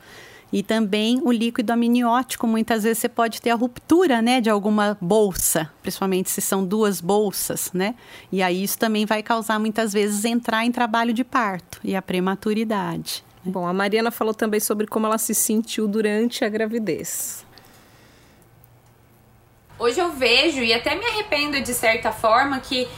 E 0.57 0.63
também 0.63 1.21
o 1.23 1.31
líquido 1.31 1.71
amniótico, 1.71 2.47
muitas 2.47 2.83
vezes 2.83 2.97
você 2.97 3.11
pode 3.11 3.43
ter 3.43 3.51
a 3.51 3.55
ruptura, 3.55 4.23
né, 4.23 4.41
de 4.41 4.49
alguma 4.49 4.97
bolsa, 5.03 5.71
principalmente 5.83 6.31
se 6.31 6.41
são 6.41 6.65
duas 6.65 6.99
bolsas, 6.99 7.71
né? 7.75 7.95
E 8.33 8.43
aí 8.43 8.65
isso 8.65 8.79
também 8.79 9.05
vai 9.05 9.23
causar 9.23 9.59
muitas 9.59 9.93
vezes 9.93 10.25
entrar 10.25 10.65
em 10.65 10.73
trabalho 10.73 11.13
de 11.13 11.23
parto 11.25 11.79
e 11.85 11.95
a 11.95 12.01
prematuridade. 12.01 13.23
Né? 13.45 13.53
Bom, 13.53 13.67
a 13.67 13.73
Mariana 13.75 14.11
falou 14.11 14.33
também 14.33 14.59
sobre 14.59 14.87
como 14.87 15.05
ela 15.05 15.19
se 15.19 15.35
sentiu 15.35 15.87
durante 15.87 16.43
a 16.43 16.49
gravidez. 16.49 17.45
Hoje 19.79 20.01
eu 20.01 20.11
vejo 20.13 20.63
e 20.63 20.73
até 20.73 20.95
me 20.95 21.05
arrependo 21.05 21.61
de 21.61 21.75
certa 21.75 22.13
forma 22.13 22.59
que 22.61 22.89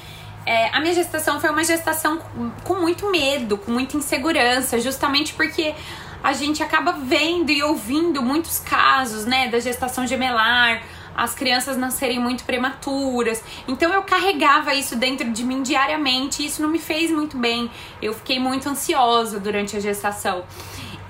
é, 0.46 0.68
a 0.68 0.80
minha 0.80 0.94
gestação 0.94 1.40
foi 1.40 1.50
uma 1.50 1.64
gestação 1.64 2.22
com 2.62 2.74
muito 2.76 3.10
medo, 3.10 3.58
com 3.58 3.72
muita 3.72 3.96
insegurança, 3.96 4.78
justamente 4.78 5.34
porque 5.34 5.74
a 6.22 6.32
gente 6.32 6.62
acaba 6.62 6.92
vendo 6.92 7.50
e 7.50 7.62
ouvindo 7.62 8.22
muitos 8.22 8.58
casos, 8.58 9.24
né, 9.24 9.48
da 9.48 9.58
gestação 9.60 10.06
gemelar, 10.06 10.82
as 11.16 11.34
crianças 11.34 11.76
nascerem 11.76 12.20
muito 12.20 12.44
prematuras. 12.44 13.42
Então 13.66 13.92
eu 13.92 14.02
carregava 14.02 14.72
isso 14.74 14.94
dentro 14.94 15.30
de 15.30 15.44
mim 15.44 15.62
diariamente 15.62 16.42
e 16.42 16.46
isso 16.46 16.62
não 16.62 16.68
me 16.68 16.78
fez 16.78 17.10
muito 17.10 17.36
bem. 17.36 17.68
Eu 18.00 18.14
fiquei 18.14 18.38
muito 18.38 18.68
ansiosa 18.68 19.40
durante 19.40 19.76
a 19.76 19.80
gestação 19.80 20.44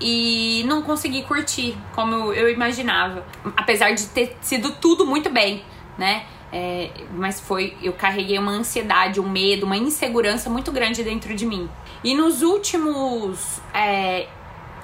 e 0.01 0.63
não 0.65 0.81
consegui 0.81 1.23
curtir 1.23 1.77
como 1.93 2.33
eu 2.33 2.49
imaginava, 2.49 3.23
apesar 3.55 3.91
de 3.91 4.07
ter 4.07 4.35
sido 4.41 4.71
tudo 4.71 5.05
muito 5.05 5.29
bem, 5.29 5.63
né? 5.97 6.25
É, 6.51 6.89
mas 7.13 7.39
foi, 7.39 7.77
eu 7.83 7.93
carreguei 7.93 8.39
uma 8.39 8.51
ansiedade, 8.51 9.19
um 9.19 9.29
medo, 9.29 9.67
uma 9.67 9.77
insegurança 9.77 10.49
muito 10.49 10.71
grande 10.71 11.03
dentro 11.03 11.35
de 11.35 11.45
mim. 11.45 11.69
E 12.03 12.15
nos 12.15 12.41
últimos 12.41 13.61
é, 13.71 14.27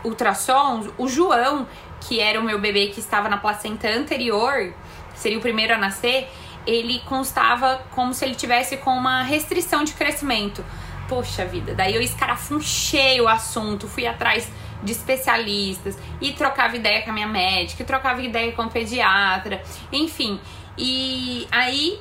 ultrassons, 0.05 0.89
o 0.97 1.07
João, 1.07 1.67
que 2.01 2.19
era 2.19 2.39
o 2.39 2.43
meu 2.43 2.59
bebê 2.59 2.87
que 2.87 2.99
estava 2.99 3.27
na 3.27 3.37
placenta 3.37 3.89
anterior, 3.89 4.73
seria 5.15 5.37
o 5.37 5.41
primeiro 5.41 5.73
a 5.73 5.77
nascer, 5.77 6.29
ele 6.65 6.99
constava 7.05 7.85
como 7.91 8.13
se 8.13 8.25
ele 8.25 8.35
tivesse 8.35 8.77
com 8.77 8.91
uma 8.91 9.23
restrição 9.23 9.83
de 9.83 9.93
crescimento. 9.93 10.63
Poxa 11.07 11.45
vida, 11.45 11.75
daí 11.75 11.95
eu 11.95 12.01
escarafunchei 12.01 13.21
o 13.21 13.27
assunto, 13.27 13.87
fui 13.87 14.07
atrás 14.07 14.49
de 14.81 14.91
especialistas 14.91 15.97
e 16.19 16.31
trocava 16.33 16.75
ideia 16.75 17.03
com 17.03 17.11
a 17.11 17.13
minha 17.13 17.27
médica, 17.27 17.83
e 17.83 17.85
trocava 17.85 18.21
ideia 18.21 18.51
com 18.51 18.63
o 18.63 18.69
pediatra, 18.69 19.61
enfim. 19.91 20.39
E 20.77 21.47
aí 21.51 21.99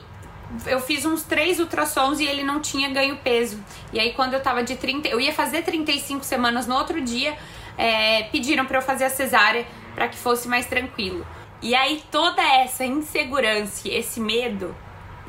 eu 0.67 0.81
fiz 0.81 1.05
uns 1.05 1.23
três 1.23 1.59
ultrassons 1.59 2.21
e 2.21 2.25
ele 2.25 2.43
não 2.43 2.61
tinha 2.61 2.89
ganho 2.89 3.17
peso. 3.17 3.63
E 3.93 4.01
aí 4.01 4.13
quando 4.13 4.35
eu 4.35 4.41
tava 4.41 4.63
de 4.63 4.77
30, 4.77 5.09
eu 5.09 5.21
ia 5.21 5.33
fazer 5.33 5.63
35 5.63 6.25
semanas 6.25 6.67
no 6.67 6.75
outro 6.75 7.01
dia, 7.01 7.37
é, 7.77 8.25
pediram 8.25 8.65
para 8.67 8.79
eu 8.79 8.83
fazer 8.83 9.05
a 9.05 9.11
cesárea 9.11 9.67
para 9.95 10.09
que 10.09 10.17
fosse 10.17 10.49
mais 10.49 10.67
tranquilo. 10.67 11.27
E 11.63 11.75
aí 11.75 12.03
toda 12.11 12.43
essa 12.43 12.85
insegurança, 12.85 13.89
esse 13.89 14.21
medo 14.21 14.75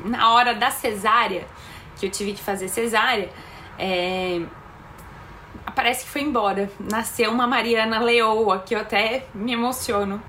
na 0.04 0.32
hora 0.32 0.54
da 0.54 0.70
cesárea, 0.70 1.46
que 1.98 2.06
eu 2.06 2.10
tive 2.10 2.32
que 2.34 2.42
fazer 2.42 2.68
cesárea, 2.68 3.30
é, 3.78 4.42
parece 5.74 6.04
que 6.04 6.10
foi 6.10 6.22
embora. 6.22 6.70
Nasceu 6.78 7.30
uma 7.30 7.46
Mariana 7.46 8.00
Leoa, 8.00 8.58
que 8.60 8.74
eu 8.74 8.80
até 8.80 9.26
me 9.34 9.52
emociono. 9.52 10.22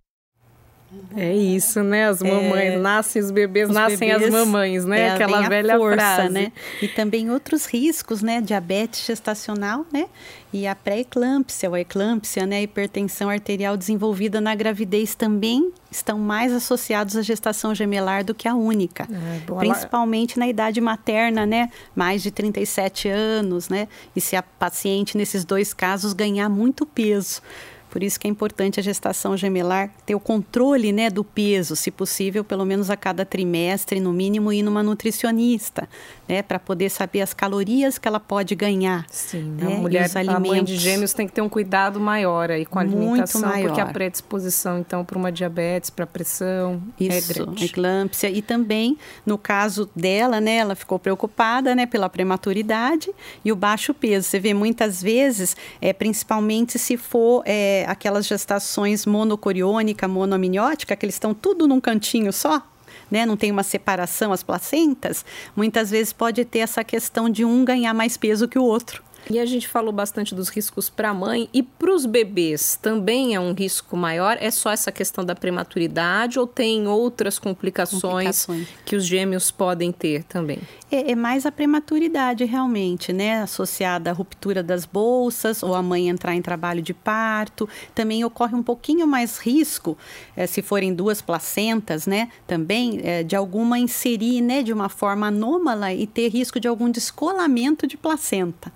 É 1.16 1.36
isso, 1.36 1.84
né? 1.84 2.08
As 2.08 2.22
mamães 2.22 2.74
é, 2.74 2.78
nascem, 2.78 3.22
os 3.22 3.30
bebês 3.30 3.68
os 3.68 3.76
nascem 3.76 3.98
bebês, 3.98 4.24
as 4.24 4.30
mamães, 4.30 4.86
né? 4.86 5.02
É, 5.02 5.12
Aquela 5.12 5.42
velha 5.50 5.78
força, 5.78 5.96
frase. 5.98 6.30
né? 6.30 6.52
E 6.82 6.88
também 6.88 7.30
outros 7.30 7.66
riscos, 7.66 8.22
né? 8.22 8.40
Diabetes 8.40 9.06
gestacional, 9.06 9.86
né? 9.92 10.06
E 10.54 10.66
a 10.66 10.74
pré-eclâmpsia, 10.74 11.68
ou 11.68 11.76
a 11.76 11.82
eclâmpsia, 11.82 12.46
né? 12.46 12.58
A 12.58 12.62
hipertensão 12.62 13.30
arterial 13.30 13.76
desenvolvida 13.76 14.40
na 14.40 14.56
gravidez 14.56 15.14
também 15.14 15.72
estão 15.92 16.18
mais 16.18 16.54
associados 16.54 17.18
à 17.18 17.22
gestação 17.22 17.76
gemelar 17.76 18.24
do 18.24 18.34
que 18.34 18.48
a 18.48 18.56
única. 18.56 19.04
É, 19.04 19.60
principalmente 19.60 20.40
na 20.40 20.48
idade 20.48 20.80
materna, 20.80 21.46
né? 21.46 21.70
Mais 21.94 22.24
de 22.24 22.32
37 22.32 23.10
anos, 23.10 23.68
né? 23.68 23.90
E 24.16 24.22
se 24.22 24.38
a 24.38 24.42
paciente, 24.44 25.18
nesses 25.18 25.44
dois 25.44 25.74
casos, 25.74 26.14
ganhar 26.14 26.48
muito 26.48 26.86
peso. 26.86 27.42
Por 27.90 28.04
isso 28.04 28.20
que 28.20 28.28
é 28.28 28.30
importante 28.30 28.80
a 28.80 28.84
gestação 28.84 29.36
gemelar 29.38 29.92
ter 30.06 30.16
o 30.16 30.20
controle 30.20 30.92
né, 30.92 31.10
do 31.10 31.24
peso, 31.24 31.76
se 31.76 31.90
possível, 31.92 32.44
pelo 32.44 32.66
menos 32.66 32.90
a 32.90 32.98
cada 32.98 33.26
trimestre, 33.26 34.00
no 34.00 34.12
mínimo, 34.14 34.52
ir 34.52 34.64
numa 34.64 34.84
nutricionista, 34.84 35.88
né, 36.28 36.42
para 36.42 36.60
poder 36.60 36.90
saber 36.90 37.22
as 37.22 37.34
calorias 37.34 37.98
que 37.98 38.08
ela 38.08 38.20
pode 38.20 38.56
ganhar. 38.56 39.06
Sim, 39.10 39.56
né, 39.58 39.76
a 39.76 39.80
mulher, 39.80 40.10
a 40.16 40.40
mãe 40.40 40.64
de 40.64 40.76
gêmeos 40.76 41.14
tem 41.14 41.28
que 41.28 41.34
ter 41.34 41.42
um 41.42 41.50
cuidado 41.50 42.00
maior 42.00 42.52
aí 42.52 42.66
com 42.66 42.80
a 42.80 42.82
alimentação, 42.82 43.42
Muito 43.42 43.54
maior. 43.54 43.68
porque 43.68 43.82
a 43.82 43.86
predisposição, 43.86 44.80
então, 44.80 45.04
para 45.06 45.18
uma 45.18 45.32
diabetes, 45.32 45.90
para 45.90 46.06
pressão, 46.06 46.82
é 47.00 47.04
isso, 47.06 47.32
é 47.32 47.34
grande. 47.34 47.66
eclâmpsia. 47.66 48.30
E 48.30 48.42
também, 48.42 48.98
no 49.26 49.38
caso 49.38 49.90
dela, 49.96 50.40
né, 50.42 50.58
ela 50.58 50.76
ficou 50.76 51.00
preocupada, 51.00 51.76
né, 51.76 51.86
pela 51.86 52.10
prematuridade 52.10 53.10
e 53.44 53.52
o 53.52 53.56
baixo 53.56 53.94
peso. 53.94 54.28
Você 54.28 54.40
vê 54.40 54.54
muitas 54.54 55.02
vezes, 55.02 55.56
é, 55.82 55.94
principalmente 55.94 56.78
se 56.80 56.98
for 56.98 57.44
é, 57.46 57.77
aquelas 57.86 58.26
gestações 58.26 59.06
monocoriônica, 59.06 60.08
monoamniótica, 60.08 60.96
que 60.96 61.06
eles 61.06 61.16
estão 61.16 61.34
tudo 61.34 61.68
num 61.68 61.80
cantinho 61.80 62.32
só, 62.34 62.62
né, 63.10 63.26
não 63.26 63.38
tem 63.38 63.52
uma 63.52 63.64
separação 63.64 64.34
as 64.34 64.44
placentas, 64.44 65.24
muitas 65.56 65.90
vezes 65.90 66.12
pode 66.12 66.44
ter 66.44 66.60
essa 66.60 66.84
questão 66.84 67.30
de 67.30 67.46
um 67.46 67.64
ganhar 67.64 67.94
mais 67.94 68.18
peso 68.18 68.48
que 68.48 68.60
o 68.60 68.64
outro. 68.64 69.07
E 69.30 69.40
a 69.40 69.46
gente 69.46 69.68
falou 69.68 69.92
bastante 69.92 70.34
dos 70.34 70.48
riscos 70.48 70.90
para 70.90 71.10
a 71.10 71.14
mãe 71.14 71.50
e 71.54 71.62
para 71.62 71.94
os 71.94 72.06
bebês 72.06 72.80
também 72.82 73.36
é 73.36 73.40
um 73.40 73.54
risco 73.54 73.98
maior? 73.98 74.38
É 74.40 74.50
só 74.50 74.72
essa 74.72 74.92
questão 74.92 75.24
da 75.26 75.36
prematuridade 75.36 76.40
ou 76.40 76.48
tem 76.48 76.88
outras 76.88 77.38
complicações, 77.38 78.46
complicações. 78.46 78.68
que 78.86 78.96
os 78.96 79.06
gêmeos 79.06 79.52
podem 79.52 79.92
ter 79.92 80.24
também? 80.24 80.60
É, 80.90 81.12
é, 81.12 81.16
mais 81.16 81.46
a 81.46 81.52
prematuridade 81.52 82.46
realmente, 82.46 83.12
né? 83.12 83.42
Associada 83.42 84.10
à 84.10 84.14
ruptura 84.14 84.64
das 84.64 84.86
bolsas 84.86 85.62
ou 85.62 85.76
a 85.76 85.82
mãe 85.82 86.08
entrar 86.08 86.34
em 86.34 86.42
trabalho 86.42 86.82
de 86.82 86.94
parto. 86.94 87.68
Também 87.94 88.24
ocorre 88.24 88.56
um 88.56 88.64
pouquinho 88.64 89.06
mais 89.06 89.38
risco, 89.38 89.98
é, 90.36 90.48
se 90.48 90.62
forem 90.62 90.94
duas 90.94 91.22
placentas, 91.22 92.08
né? 92.08 92.30
Também 92.48 93.02
é, 93.04 93.24
de 93.24 93.36
alguma 93.36 93.78
inserir, 93.78 94.42
né? 94.42 94.64
De 94.64 94.72
uma 94.72 94.88
forma 94.88 95.28
anômala 95.28 95.94
e 95.94 96.08
ter 96.08 96.30
risco 96.30 96.58
de 96.58 96.68
algum 96.70 96.90
descolamento 96.90 97.86
de 97.86 97.98
placenta. 97.98 98.72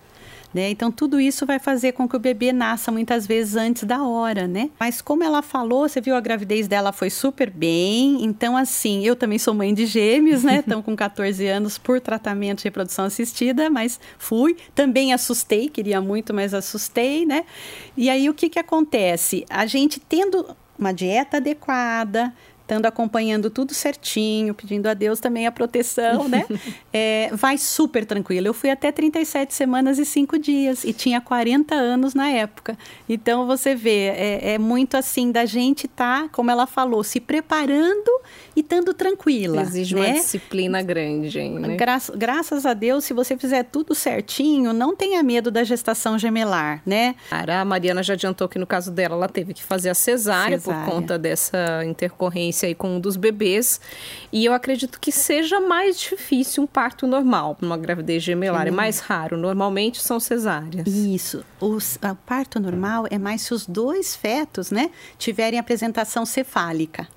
Né? 0.54 0.70
Então, 0.70 0.92
tudo 0.92 1.20
isso 1.20 1.46
vai 1.46 1.60
fazer 1.60 1.94
com 1.94 2.08
que 2.08 2.16
o 2.16 2.20
bebê 2.20 2.52
nasça 2.52 2.92
muitas 2.92 3.26
vezes 3.26 3.56
antes 3.56 3.84
da 3.84 4.04
hora, 4.04 4.48
né? 4.48 4.70
Mas 4.80 5.02
como 5.02 5.24
ela 5.24 5.42
falou, 5.42 5.88
você 5.88 6.02
viu 6.02 6.16
a 6.16 6.20
gravidez 6.20 6.68
dela 6.68 6.92
foi 6.92 7.10
super 7.10 7.50
bem. 7.50 8.24
Então, 8.24 8.58
assim, 8.58 9.06
eu 9.06 9.16
também 9.16 9.40
sou 9.40 9.54
mãe 9.54 9.74
de 9.74 9.86
gêmeos, 9.86 10.44
né? 10.44 10.60
Estão 10.66 10.82
com 10.82 10.96
14 10.96 11.48
anos 11.48 11.78
por 11.78 12.02
tratamento 12.02 12.60
de 12.60 12.66
reprodução 12.66 13.06
assistida, 13.06 13.70
mas 13.70 14.00
fui. 14.18 14.58
Também 14.76 15.14
assustei, 15.14 15.70
queria 15.70 16.02
muito, 16.02 16.34
mas 16.34 16.54
assustei, 16.54 17.26
né? 17.26 17.46
E 17.96 18.10
aí, 18.10 18.30
o 18.30 18.34
que 18.34 18.50
que 18.50 18.60
acontece? 18.60 19.46
A 19.50 19.66
gente 19.66 20.00
tendo 20.00 20.46
uma 20.78 20.92
dieta 20.92 21.38
adequada, 21.38 22.34
estando 22.72 22.86
acompanhando 22.86 23.50
tudo 23.50 23.74
certinho, 23.74 24.54
pedindo 24.54 24.88
a 24.88 24.94
Deus 24.94 25.20
também 25.20 25.46
a 25.46 25.52
proteção, 25.52 26.30
né? 26.30 26.46
é, 26.94 27.30
vai 27.34 27.58
super 27.58 28.06
tranquilo. 28.06 28.48
Eu 28.48 28.54
fui 28.54 28.70
até 28.70 28.94
37 28.94 29.54
semanas 29.54 30.00
e 30.00 30.06
5 30.06 30.40
dias 30.40 30.86
e 30.86 30.94
tinha 30.94 31.20
40 31.20 31.76
anos 31.76 32.14
na 32.14 32.30
época. 32.30 32.78
Então 33.10 33.46
você 33.46 33.76
vê, 33.76 34.08
é, 34.08 34.54
é 34.54 34.58
muito 34.58 34.96
assim 34.96 35.34
da 35.34 35.46
gente 35.46 35.86
tá, 35.86 36.30
como 36.32 36.50
ela 36.50 36.66
falou, 36.66 37.04
se 37.04 37.20
preparando 37.20 38.10
e 38.56 38.62
estando 38.62 38.94
tranquila. 38.94 39.64
Exige 39.64 39.96
né? 39.96 40.02
uma 40.02 40.14
disciplina 40.14 40.82
grande, 40.82 41.40
hein, 41.40 41.60
né? 41.60 41.76
Gra 41.76 42.00
graças 42.16 42.66
a 42.66 42.74
Deus, 42.74 43.04
se 43.04 43.14
você 43.14 43.38
fizer 43.38 43.64
tudo 43.64 43.94
certinho, 43.94 44.72
não 44.72 44.96
tenha 44.96 45.22
medo 45.22 45.52
da 45.52 45.64
gestação 45.66 46.18
gemelar, 46.18 46.82
né? 46.86 47.16
A 47.30 47.66
Mariana 47.66 48.02
já 48.02 48.14
adiantou 48.14 48.48
que 48.48 48.58
no 48.58 48.66
caso 48.66 48.92
dela, 48.92 49.16
ela 49.16 49.28
teve 49.28 49.54
que 49.54 49.62
fazer 49.62 49.90
a 49.90 49.94
cesárea, 49.94 50.58
cesárea. 50.58 50.86
por 50.86 50.90
conta 50.90 51.20
dessa 51.20 51.84
intercorrência 51.86 52.61
aí 52.66 52.76
com 52.76 52.96
um 52.96 53.00
dos 53.00 53.16
bebês. 53.16 53.80
E 54.32 54.46
eu 54.46 54.54
acredito 54.54 55.00
que 55.00 55.12
seja 55.12 55.60
mais 55.60 56.00
difícil 56.00 56.64
um 56.64 56.68
parto 56.68 57.06
normal, 57.08 57.58
uma 57.62 57.78
gravidez 57.78 58.24
gemelar. 58.24 58.68
É 58.68 58.72
mais 58.72 59.00
raro. 59.00 59.38
Normalmente 59.38 60.02
são 60.02 60.20
cesáreas. 60.20 60.88
Isso. 60.88 61.44
o 61.60 61.78
parto 62.26 62.60
normal 62.60 63.06
é 63.10 63.18
mais 63.18 63.42
se 63.42 63.54
os 63.54 63.66
dois 63.66 64.16
fetos, 64.16 64.72
né, 64.72 64.92
tiverem 65.18 65.60
apresentação 65.60 66.26
cefálica, 66.26 67.08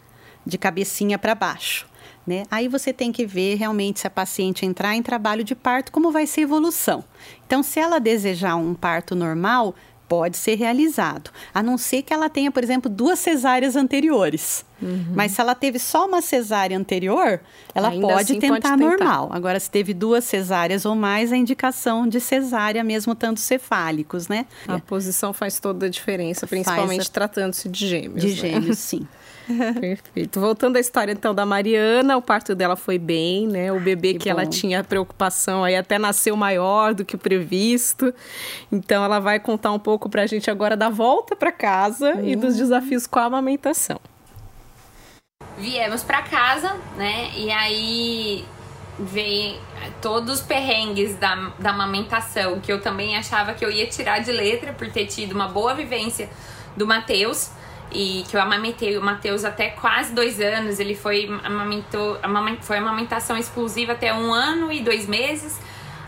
de 0.46 0.58
cabecinha 0.58 1.18
para 1.18 1.34
baixo. 1.34 1.86
Né? 2.26 2.44
Aí 2.50 2.68
você 2.68 2.92
tem 2.92 3.12
que 3.12 3.26
ver 3.26 3.56
realmente 3.56 4.00
se 4.00 4.06
a 4.06 4.10
paciente 4.10 4.64
entrar 4.64 4.94
em 4.94 5.02
trabalho 5.02 5.44
de 5.44 5.54
parto, 5.54 5.92
como 5.92 6.10
vai 6.10 6.26
ser 6.26 6.40
a 6.40 6.44
evolução. 6.44 7.04
Então, 7.46 7.62
se 7.62 7.78
ela 7.78 7.98
desejar 7.98 8.56
um 8.56 8.74
parto 8.74 9.14
normal, 9.14 9.74
pode 10.08 10.36
ser 10.36 10.54
realizado, 10.56 11.30
a 11.52 11.62
não 11.62 11.76
ser 11.76 12.02
que 12.02 12.12
ela 12.12 12.28
tenha, 12.28 12.50
por 12.50 12.62
exemplo, 12.62 12.90
duas 12.90 13.18
cesáreas 13.18 13.76
anteriores. 13.76 14.64
Uhum. 14.82 15.12
Mas 15.14 15.32
se 15.32 15.40
ela 15.40 15.54
teve 15.54 15.78
só 15.78 16.06
uma 16.06 16.20
cesárea 16.20 16.76
anterior, 16.76 17.40
ela 17.74 17.90
pode, 17.90 18.32
assim 18.32 18.38
tentar 18.38 18.54
pode 18.54 18.62
tentar 18.62 18.76
normal. 18.76 19.28
Agora, 19.32 19.58
se 19.58 19.70
teve 19.70 19.94
duas 19.94 20.24
cesáreas 20.24 20.84
ou 20.84 20.94
mais, 20.94 21.32
a 21.32 21.36
indicação 21.36 22.06
de 22.06 22.20
cesárea, 22.20 22.82
mesmo 22.82 23.14
tanto 23.14 23.40
cefálicos, 23.40 24.28
né? 24.28 24.46
A 24.66 24.78
posição 24.78 25.32
faz 25.32 25.58
toda 25.58 25.86
a 25.86 25.88
diferença, 25.88 26.46
principalmente 26.46 27.08
a... 27.08 27.10
tratando-se 27.10 27.68
de 27.68 27.86
gêmeos. 27.86 28.20
De 28.20 28.28
né? 28.28 28.34
gêmeos, 28.34 28.78
sim. 28.80 29.06
Perfeito. 29.78 30.40
Voltando 30.40 30.76
à 30.76 30.80
história 30.80 31.12
então 31.12 31.34
da 31.34 31.44
Mariana, 31.44 32.16
o 32.16 32.22
parto 32.22 32.54
dela 32.54 32.76
foi 32.76 32.98
bem, 32.98 33.46
né? 33.46 33.72
O 33.72 33.78
bebê 33.78 34.14
que, 34.14 34.20
que 34.20 34.30
ela 34.30 34.46
tinha 34.46 34.82
preocupação 34.82 35.62
aí 35.62 35.76
até 35.76 35.98
nasceu 35.98 36.34
maior 36.34 36.94
do 36.94 37.04
que 37.04 37.14
o 37.14 37.18
previsto. 37.18 38.12
Então 38.72 39.04
ela 39.04 39.20
vai 39.20 39.38
contar 39.38 39.72
um 39.72 39.78
pouco 39.78 40.08
pra 40.08 40.26
gente 40.26 40.50
agora 40.50 40.76
da 40.76 40.88
volta 40.88 41.36
para 41.36 41.52
casa 41.52 42.14
uhum. 42.14 42.26
e 42.26 42.36
dos 42.36 42.56
desafios 42.56 43.06
com 43.06 43.18
a 43.18 43.24
amamentação. 43.24 44.00
Viemos 45.56 46.02
para 46.02 46.22
casa, 46.22 46.76
né? 46.96 47.30
E 47.36 47.50
aí 47.50 48.44
veio 48.98 49.58
todos 50.00 50.40
os 50.40 50.40
perrengues 50.40 51.16
da, 51.16 51.52
da 51.58 51.70
amamentação, 51.70 52.60
que 52.60 52.72
eu 52.72 52.80
também 52.80 53.16
achava 53.16 53.54
que 53.54 53.64
eu 53.64 53.70
ia 53.70 53.86
tirar 53.86 54.20
de 54.20 54.30
letra 54.30 54.72
por 54.72 54.90
ter 54.90 55.06
tido 55.06 55.32
uma 55.32 55.48
boa 55.48 55.74
vivência 55.74 56.28
do 56.76 56.86
Matheus 56.86 57.50
e 57.92 58.24
que 58.28 58.36
eu 58.36 58.40
amamentei 58.40 58.96
o 58.96 59.02
Matheus 59.02 59.44
até 59.44 59.70
quase 59.70 60.12
dois 60.12 60.40
anos. 60.40 60.80
Ele 60.80 60.94
foi, 60.94 61.28
amamentou, 61.44 62.18
amament, 62.22 62.60
foi 62.62 62.78
amamentação 62.78 63.36
exclusiva 63.36 63.92
até 63.92 64.12
um 64.12 64.32
ano 64.32 64.72
e 64.72 64.80
dois 64.80 65.06
meses. 65.06 65.58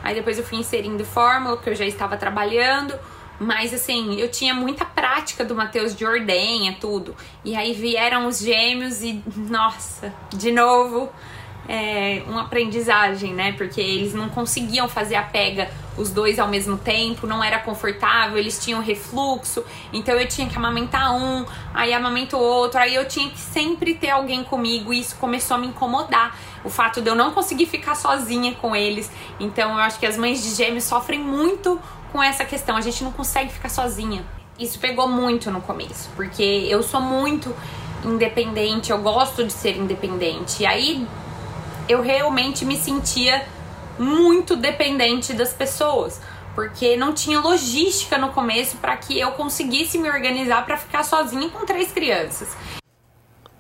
Aí 0.03 0.15
depois 0.15 0.39
eu 0.39 0.45
fui 0.45 0.59
inserindo 0.59 1.05
fórmula, 1.05 1.57
que 1.57 1.71
eu 1.71 1.75
já 1.75 1.85
estava 1.85 2.17
trabalhando. 2.17 2.95
Mas 3.39 3.75
assim, 3.75 4.19
eu 4.19 4.31
tinha 4.31 4.55
muita 4.55 4.85
prática 5.17 5.47
do 5.47 5.55
Matheus 5.55 5.97
de 5.97 6.05
ordenha, 6.05 6.77
tudo. 6.79 7.17
E 7.43 7.57
aí 7.57 7.73
vieram 7.73 8.27
os 8.27 8.39
gêmeos 8.39 9.03
e, 9.03 9.23
nossa, 9.35 10.13
de 10.35 10.53
novo, 10.53 11.11
é, 11.67 12.23
uma 12.27 12.43
aprendizagem, 12.43 13.33
né? 13.33 13.53
Porque 13.53 13.81
eles 13.81 14.13
não 14.13 14.29
conseguiam 14.29 14.87
fazer 14.87 15.15
a 15.15 15.23
pega 15.23 15.71
os 15.97 16.11
dois 16.11 16.39
ao 16.39 16.49
mesmo 16.49 16.77
tempo, 16.77 17.27
não 17.27 17.43
era 17.43 17.59
confortável, 17.59 18.37
eles 18.37 18.63
tinham 18.63 18.83
refluxo, 18.83 19.65
então 19.91 20.15
eu 20.15 20.29
tinha 20.29 20.47
que 20.47 20.55
amamentar 20.55 21.15
um, 21.15 21.47
aí 21.73 21.95
amamento 21.95 22.37
o 22.37 22.41
outro, 22.41 22.79
aí 22.79 22.95
eu 22.95 23.09
tinha 23.09 23.31
que 23.31 23.39
sempre 23.39 23.95
ter 23.95 24.11
alguém 24.11 24.45
comigo 24.45 24.93
e 24.93 25.01
isso 25.01 25.17
começou 25.17 25.55
a 25.57 25.59
me 25.59 25.69
incomodar. 25.69 26.39
O 26.63 26.69
fato 26.69 27.01
de 27.01 27.09
eu 27.09 27.15
não 27.15 27.31
conseguir 27.31 27.65
ficar 27.65 27.95
sozinha 27.95 28.55
com 28.57 28.77
eles. 28.77 29.11
Então 29.41 29.71
eu 29.71 29.79
acho 29.79 29.99
que 29.99 30.05
as 30.05 30.19
mães 30.19 30.43
de 30.43 30.55
gêmeos 30.55 30.85
sofrem 30.85 31.21
muito 31.21 31.81
com 32.13 32.23
essa 32.23 32.45
questão, 32.45 32.77
a 32.77 32.83
gente 32.83 33.03
não 33.03 33.13
consegue 33.13 33.51
ficar 33.51 33.71
sozinha. 33.71 34.36
Isso 34.59 34.79
pegou 34.79 35.07
muito 35.07 35.51
no 35.51 35.61
começo, 35.61 36.09
porque 36.17 36.43
eu 36.43 36.83
sou 36.83 37.01
muito 37.01 37.55
independente, 38.05 38.91
eu 38.91 38.99
gosto 38.99 39.45
de 39.45 39.53
ser 39.53 39.77
independente. 39.77 40.63
E 40.63 40.67
aí 40.67 41.07
eu 41.89 42.01
realmente 42.01 42.65
me 42.65 42.77
sentia 42.77 43.45
muito 43.99 44.57
dependente 44.57 45.33
das 45.33 45.53
pessoas, 45.53 46.21
porque 46.55 46.97
não 46.97 47.13
tinha 47.13 47.41
logística 47.41 48.17
no 48.19 48.31
começo 48.31 48.77
para 48.79 48.97
que 48.97 49.19
eu 49.19 49.33
conseguisse 49.33 49.99
me 49.99 50.09
organizar 50.09 50.65
para 50.65 50.77
ficar 50.77 51.05
sozinha 51.05 51.49
com 51.51 51.65
três 51.67 51.93
crianças. 51.93 52.57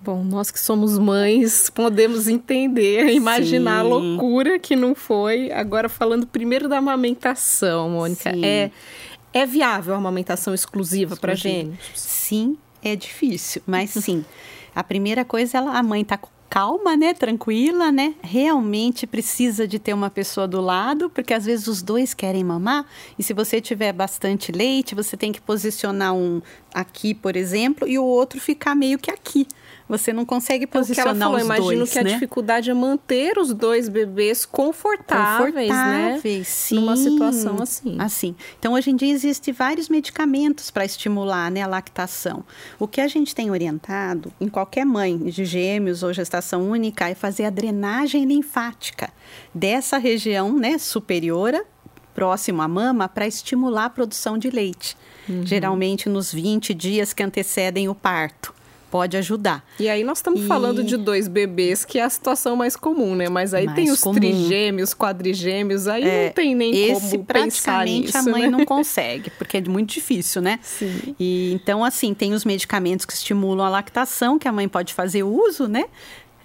Bom, 0.00 0.22
nós 0.22 0.52
que 0.52 0.61
somos 0.61 0.96
mães 0.98 1.68
podemos 1.68 2.28
entender, 2.28 3.09
imaginar 3.12 3.80
Sim. 3.82 3.87
a 3.87 3.88
loucura 3.88 4.59
que 4.59 4.76
não 4.76 4.94
foi. 4.94 5.50
Agora, 5.50 5.88
falando 5.88 6.26
primeiro 6.26 6.68
da 6.68 6.78
amamentação, 6.78 7.90
Mônica, 7.90 8.30
é, 8.40 8.70
é 9.37 9.44
viável 9.44 9.92
a 9.94 9.99
amamentação 9.99 10.55
exclusiva 10.55 11.14
para 11.16 11.35
gêmeos? 11.35 11.79
Sim, 11.94 12.57
é 12.83 12.96
difícil, 12.96 13.62
mas 13.66 13.90
sim. 14.03 14.25
A 14.75 14.83
primeira 14.83 15.25
coisa, 15.25 15.59
ela, 15.59 15.79
a 15.79 15.83
mãe 15.83 16.01
está 16.01 16.18
calma, 16.49 16.96
né, 16.96 17.12
tranquila, 17.12 17.92
né? 17.92 18.14
Realmente 18.22 19.07
precisa 19.07 19.68
de 19.68 19.79
ter 19.79 19.92
uma 19.92 20.09
pessoa 20.09 20.49
do 20.49 20.61
lado, 20.61 21.11
porque 21.11 21.35
às 21.35 21.44
vezes 21.44 21.66
os 21.66 21.83
dois 21.83 22.14
querem 22.14 22.42
mamar, 22.42 22.87
e 23.18 23.22
se 23.22 23.35
você 23.35 23.61
tiver 23.61 23.92
bastante 23.92 24.53
leite, 24.53 24.94
você 24.94 25.18
tem 25.18 25.33
que 25.33 25.40
posicionar 25.40 26.14
um 26.14 26.40
aqui, 26.72 27.12
por 27.12 27.37
exemplo, 27.37 27.87
e 27.87 27.99
o 27.99 28.05
outro 28.05 28.40
ficar 28.40 28.75
meio 28.75 28.99
que 28.99 29.11
aqui. 29.11 29.46
Você 29.88 30.12
não 30.12 30.25
consegue 30.25 30.66
posicionar 30.66 31.14
é 31.14 31.16
que 31.16 31.22
ela 31.22 31.27
falou, 31.27 31.40
os 31.40 31.44
imagino 31.44 31.79
dois, 31.79 31.92
que 31.92 32.03
né? 32.03 32.11
a 32.11 32.14
dificuldade 32.14 32.70
é 32.70 32.75
manter 32.75 33.38
os 33.38 33.55
dois 33.55 33.88
bebês 33.88 34.44
confortáveis, 34.44 35.68
confortáveis 35.68 36.38
né? 36.38 36.44
Sim. 36.44 36.75
Numa 36.77 36.96
situação 36.96 37.62
assim. 37.62 37.96
Assim. 37.99 38.37
Então, 38.59 38.72
hoje 38.75 38.90
em 38.90 38.96
dia, 38.96 39.12
existem 39.12 39.55
vários 39.55 39.88
medicamentos 39.88 40.70
para 40.70 40.85
estimular 40.85 41.51
né, 41.51 41.62
a 41.62 41.68
lactação. 41.68 42.44
O 42.81 42.88
que 42.88 43.01
a 43.01 43.07
gente 43.07 43.35
tem 43.35 43.51
orientado 43.51 44.33
em 44.40 44.49
qualquer 44.49 44.85
mãe 44.85 45.16
de 45.16 45.44
gêmeos 45.44 46.03
ou 46.03 46.12
gestação 46.12 46.68
única 46.68 47.09
é 47.09 47.14
fazer 47.14 47.44
a 47.44 47.51
drenagem 47.51 48.25
linfática 48.25 49.11
dessa 49.55 49.99
região 49.99 50.53
né, 50.53 50.79
superior 50.79 51.64
próximo 52.12 52.62
à 52.62 52.66
mama 52.66 53.09
para 53.09 53.27
estimular 53.27 53.85
a 53.85 53.90
produção 53.90 54.37
de 54.38 54.51
leite. 54.51 54.96
Uhum. 55.29 55.46
Geralmente 55.46 56.09
nos 56.09 56.33
20 56.33 56.72
dias 56.72 57.12
que 57.12 57.22
antecedem 57.22 57.88
o 57.88 57.94
parto 57.94 58.57
pode 58.90 59.16
ajudar. 59.16 59.64
E 59.79 59.88
aí 59.88 60.05
nós 60.05 60.18
estamos 60.18 60.40
e... 60.42 60.46
falando 60.46 60.83
de 60.83 60.96
dois 60.96 61.29
bebês, 61.29 61.85
que 61.85 61.99
é 61.99 62.05
a 62.05 62.11
situação 62.11 62.57
mais 62.57 62.77
comum, 62.77 63.14
né? 63.14 63.29
Mas 63.29 63.55
aí 63.55 63.66
mais 63.66 63.77
tem 63.77 63.90
os 63.90 64.01
comum. 64.01 64.18
trigêmeos, 64.18 64.94
quadrigêmeos, 64.94 65.88
aí 65.88 66.05
é, 66.05 66.27
não 66.27 66.33
tem 66.33 66.55
nem 66.55 66.90
esse, 66.90 67.12
como 67.12 67.25
praticamente 67.25 68.07
nisso, 68.07 68.18
a 68.18 68.22
mãe 68.22 68.42
né? 68.42 68.49
não 68.49 68.64
consegue, 68.66 69.31
porque 69.31 69.59
é 69.59 69.61
muito 69.62 69.92
difícil, 69.92 70.40
né? 70.40 70.59
Sim. 70.62 71.14
E 71.18 71.53
então 71.53 71.85
assim, 71.85 72.14
tem 72.14 72.33
os 72.33 72.44
medicamentos 72.44 73.05
que 73.05 73.12
estimulam 73.12 73.66
a 73.66 73.68
lactação, 73.68 74.38
que 74.38 74.49
a 74.49 74.53
mãe 74.53 74.68
pode 74.68 74.94
fazer 74.94 75.22
uso, 75.22 75.66
né? 75.66 75.85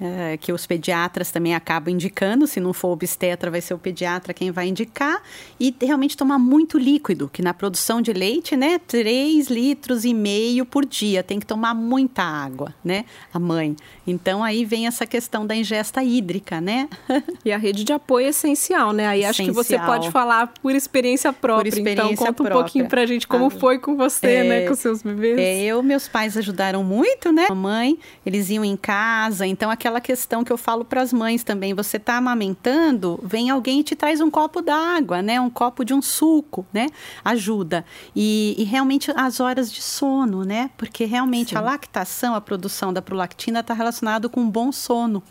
É, 0.02 0.36
que 0.36 0.52
os 0.52 0.66
pediatras 0.66 1.32
também 1.32 1.54
acabam 1.54 1.94
indicando, 1.94 2.48
se 2.48 2.60
não 2.60 2.74
for 2.74 2.90
obstetra, 2.90 3.52
vai 3.52 3.62
ser 3.62 3.76
o 3.76 3.78
pediatra 3.78 4.34
quem 4.34 4.50
vai 4.50 4.68
indicar, 4.68 5.22
e 5.60 5.74
realmente 5.80 6.18
tomar 6.18 6.40
muito 6.40 6.80
líquido, 6.80 7.30
que 7.32 7.44
na 7.44 7.54
produção 7.54 8.02
de 8.02 8.12
leite, 8.12 8.58
né, 8.58 8.80
3 8.80 9.48
litros 9.48 10.04
e 10.04 10.14
meio 10.14 10.66
por 10.66 10.86
dia, 10.86 11.22
tem 11.22 11.40
que 11.40 11.46
tomar 11.46 11.76
muita 11.76 12.24
água, 12.24 12.74
né, 12.84 13.06
a 13.32 13.38
mãe. 13.38 13.76
Então 14.08 14.44
aí 14.44 14.66
vem 14.66 14.88
essa 14.88 15.06
questão 15.06 15.46
da 15.46 15.56
ingesta 15.56 16.04
hídrica, 16.04 16.60
né? 16.60 16.90
E 17.44 17.52
a 17.52 17.58
rede 17.58 17.84
de 17.84 17.92
apoio 17.92 18.28
é 18.28 18.30
essencial, 18.30 18.94
né? 18.94 19.08
Aí 19.08 19.24
essencial. 19.24 19.30
acho 19.30 19.44
que 19.44 19.52
você 19.52 19.80
pode 19.80 20.12
falar 20.12 20.54
por 20.62 20.76
experiência 20.76 21.34
própria. 21.34 21.72
Por 21.72 21.80
experiência 21.80 22.14
então 22.14 22.26
conta 22.26 22.34
própria. 22.34 22.56
um 22.56 22.62
pouquinho 22.62 22.88
pra 22.88 23.06
gente 23.06 23.28
como 23.28 23.48
ah, 23.48 23.50
foi 23.50 23.80
com 23.80 23.96
você, 23.96 24.28
né, 24.28 24.34
é, 24.34 24.44
né, 24.44 24.68
com 24.68 24.76
seus 24.76 25.02
bebês. 25.02 25.40
É, 25.40 25.64
eu, 25.64 25.82
meus 25.82 26.08
pais 26.08 26.38
ajudaram 26.38 26.84
muito, 26.84 27.32
né? 27.32 27.48
A 27.50 27.56
mãe, 27.56 27.98
eles 28.26 28.50
iam 28.50 28.64
em 28.64 28.78
casa, 28.78 29.46
então 29.46 29.72
aquela 29.72 29.91
questão 30.00 30.44
que 30.44 30.52
eu 30.52 30.58
falo 30.58 30.86
para 30.86 31.02
as 31.02 31.12
mães 31.12 31.44
também, 31.44 31.74
você 31.74 32.00
tá 32.00 32.16
amamentando, 32.16 33.20
vem 33.24 33.50
alguém 33.50 33.80
e 33.80 33.84
te 33.84 33.96
traz 33.96 34.22
um 34.22 34.30
copo 34.30 34.62
d'água, 34.62 35.22
né? 35.22 35.42
Um 35.42 35.50
copo 35.50 35.84
de 35.84 35.94
um 35.94 36.02
suco, 36.02 36.66
né? 36.72 36.88
Ajuda. 37.26 37.84
E, 38.16 38.56
e 38.58 38.64
realmente 38.64 39.12
as 39.16 39.40
horas 39.40 39.72
de 39.72 39.82
sono, 39.82 40.46
né? 40.46 40.70
Porque 40.78 41.06
realmente 41.06 41.50
Sim. 41.50 41.58
a 41.58 41.62
lactação, 41.62 42.36
a 42.36 42.42
produção 42.42 42.94
da 42.94 43.02
prolactina 43.02 43.60
está 43.60 43.74
relacionado 43.74 44.30
com 44.30 44.42
um 44.42 44.50
bom 44.50 44.72
sono. 44.72 45.24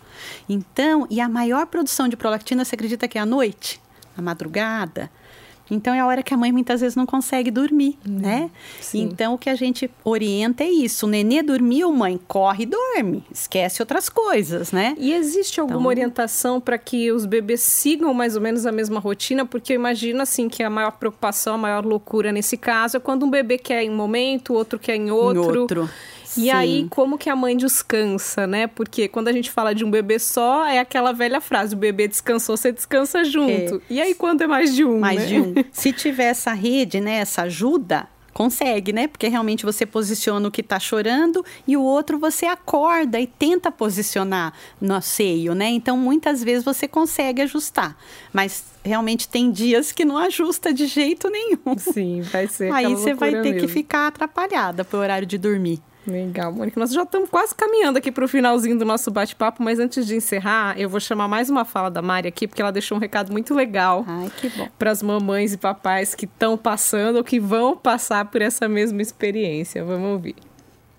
Então, 0.49 1.07
e 1.09 1.20
a 1.20 1.29
maior 1.29 1.66
produção 1.66 2.09
de 2.09 2.16
prolactina, 2.16 2.64
você 2.64 2.75
acredita 2.75 3.09
que 3.09 3.16
é 3.16 3.20
à 3.20 3.27
noite? 3.27 3.81
À 4.16 4.20
madrugada? 4.20 5.11
Então 5.70 5.94
é 5.94 6.00
a 6.00 6.06
hora 6.06 6.22
que 6.22 6.35
a 6.35 6.37
mãe 6.37 6.50
muitas 6.52 6.80
vezes 6.80 6.96
não 6.96 7.06
consegue 7.06 7.50
dormir, 7.50 7.98
hum, 8.06 8.18
né? 8.20 8.50
Sim. 8.80 9.02
Então 9.02 9.35
o 9.35 9.38
que 9.38 9.48
a 9.48 9.54
gente 9.54 9.90
orienta 10.04 10.64
é 10.64 10.70
isso. 10.70 11.06
O 11.06 11.09
nenê 11.09 11.42
dormiu, 11.42 11.92
mãe, 11.92 12.18
corre 12.26 12.64
e 12.64 12.66
dorme. 12.66 13.24
Esquece 13.33 13.83
outras 13.83 14.09
coisas, 14.09 14.72
né? 14.72 14.94
E 14.98 15.12
existe 15.12 15.61
alguma 15.61 15.78
então... 15.78 15.88
orientação 15.88 16.61
para 16.61 16.78
que 16.78 17.12
os 17.12 17.24
bebês 17.24 17.61
sigam 17.61 18.12
mais 18.12 18.37
ou 18.37 18.42
menos 18.42 18.66
a 18.66 18.72
mesma 18.72 19.00
rotina? 19.00 19.46
Porque 19.46 19.72
eu 19.72 19.76
imagino 19.76 20.20
assim 20.22 20.48
que 20.48 20.62
a 20.62 20.70
maior 20.70 20.92
preocupação, 20.92 21.54
a 21.54 21.59
maior 21.59 21.85
loucura 21.85 22.33
nesse 22.33 22.56
caso 22.56 22.96
é 22.96 23.00
quando 23.00 23.24
um 23.24 23.30
bebê 23.30 23.59
quer 23.59 23.83
em 23.83 23.90
um 23.90 23.96
momento, 23.96 24.54
outro 24.54 24.78
quer 24.78 24.96
em 24.96 25.11
outro. 25.11 25.54
Em 25.54 25.59
outro. 25.59 25.90
E 26.37 26.43
Sim. 26.43 26.51
aí, 26.51 26.87
como 26.90 27.19
que 27.19 27.29
a 27.29 27.37
mãe 27.37 27.57
descansa, 27.57 28.47
né? 28.47 28.66
Porque 28.66 29.09
quando 29.09 29.29
a 29.29 29.33
gente 29.33 29.51
fala 29.51 29.75
de 29.75 29.85
um 29.85 29.90
bebê 29.90 30.19
só, 30.19 30.64
é 30.66 30.79
aquela 30.79 31.12
velha 31.12 31.40
frase: 31.40 31.75
o 31.75 31.79
bebê 31.79 32.07
descansou, 32.07 32.57
você 32.57 32.71
descansa 32.73 33.25
junto. 33.25 33.77
É. 33.77 33.81
E 33.90 34.01
aí, 34.01 34.14
quando 34.14 34.43
é 34.43 34.47
mais 34.47 34.75
de 34.75 34.85
um? 34.85 35.01
Mais 35.01 35.21
né? 35.21 35.27
de 35.27 35.40
um. 35.40 35.55
Se 35.73 35.93
tiver 35.93 36.27
essa 36.27 36.53
rede, 36.53 37.01
né, 37.01 37.16
essa 37.19 37.43
ajuda, 37.43 38.09
consegue, 38.33 38.93
né? 38.93 39.09
Porque 39.09 39.29
realmente 39.29 39.64
você 39.64 39.85
posiciona 39.85 40.47
o 40.49 40.51
que 40.51 40.61
está 40.61 40.79
chorando 40.79 41.45
e 41.66 41.77
o 41.77 41.83
outro 41.83 42.19
você 42.19 42.47
acorda 42.47 43.21
e 43.21 43.27
tenta 43.27 43.71
posicionar 43.71 44.53
no 44.81 45.01
seio, 45.03 45.55
né? 45.55 45.69
Então 45.69 45.97
muitas 45.97 46.43
vezes 46.43 46.64
você 46.64 46.87
consegue 46.87 47.43
ajustar, 47.43 47.97
mas 48.33 48.64
realmente 48.85 49.29
tem 49.29 49.51
dias 49.51 49.93
que 49.93 50.05
não 50.05 50.16
ajusta 50.16 50.73
de 50.73 50.87
jeito 50.87 51.29
nenhum. 51.29 51.77
Sim, 51.77 52.23
vai 52.23 52.47
ser. 52.47 52.73
Aí 52.73 52.95
você 52.95 53.14
vai 53.14 53.31
ter 53.31 53.53
mesmo. 53.53 53.61
que 53.61 53.69
ficar 53.69 54.07
atrapalhada 54.07 54.85
pro 54.85 54.99
horário 54.99 55.27
de 55.27 55.37
dormir. 55.37 55.83
Legal, 56.07 56.51
Mônica. 56.51 56.81
Nós 56.81 56.93
já 56.93 57.03
estamos 57.03 57.29
quase 57.29 57.55
caminhando 57.55 57.99
aqui 57.99 58.11
para 58.11 58.25
o 58.25 58.29
finalzinho 58.29 58.79
do 58.79 58.85
nosso 58.85 59.11
bate-papo, 59.11 59.63
mas 59.63 59.79
antes 59.79 60.07
de 60.07 60.17
encerrar, 60.17 60.79
eu 60.79 60.89
vou 60.89 60.99
chamar 60.99 61.29
mais 61.29 61.51
uma 61.51 61.65
fala 61.65 61.91
da 61.91 62.01
Mari 62.01 62.29
aqui, 62.29 62.49
porque 62.49 62.63
ela 62.63 62.73
deixou 62.73 62.97
um 62.97 63.01
recado 63.01 63.31
muito 63.31 63.55
legal 63.55 64.05
para 64.79 64.91
as 64.91 65.03
mamães 65.03 65.53
e 65.53 65.59
papais 65.59 66.15
que 66.15 66.25
estão 66.25 66.57
passando 66.57 67.17
ou 67.17 67.25
que 67.25 67.39
vão 67.39 67.77
passar 67.77 68.25
por 68.27 68.41
essa 68.41 68.67
mesma 68.67 69.03
experiência. 69.03 69.85
Vamos 69.85 70.09
ouvir. 70.11 70.37